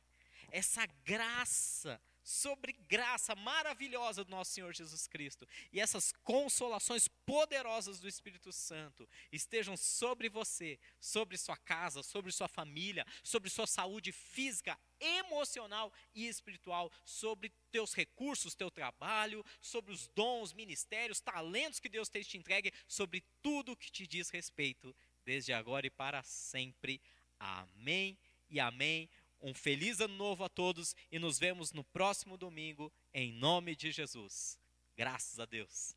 [0.50, 8.08] essa graça sobre graça maravilhosa do nosso Senhor Jesus Cristo e essas consolações poderosas do
[8.08, 14.76] Espírito Santo estejam sobre você, sobre sua casa, sobre sua família, sobre sua saúde física,
[14.98, 22.08] emocional e espiritual, sobre teus recursos, teu trabalho, sobre os dons, ministérios, talentos que Deus
[22.08, 24.92] tem te entregue, sobre tudo que te diz respeito,
[25.26, 27.02] desde agora e para sempre.
[27.38, 28.16] Amém
[28.48, 29.10] e amém.
[29.40, 33.90] Um feliz ano novo a todos e nos vemos no próximo domingo, em nome de
[33.90, 34.58] Jesus.
[34.96, 35.94] Graças a Deus.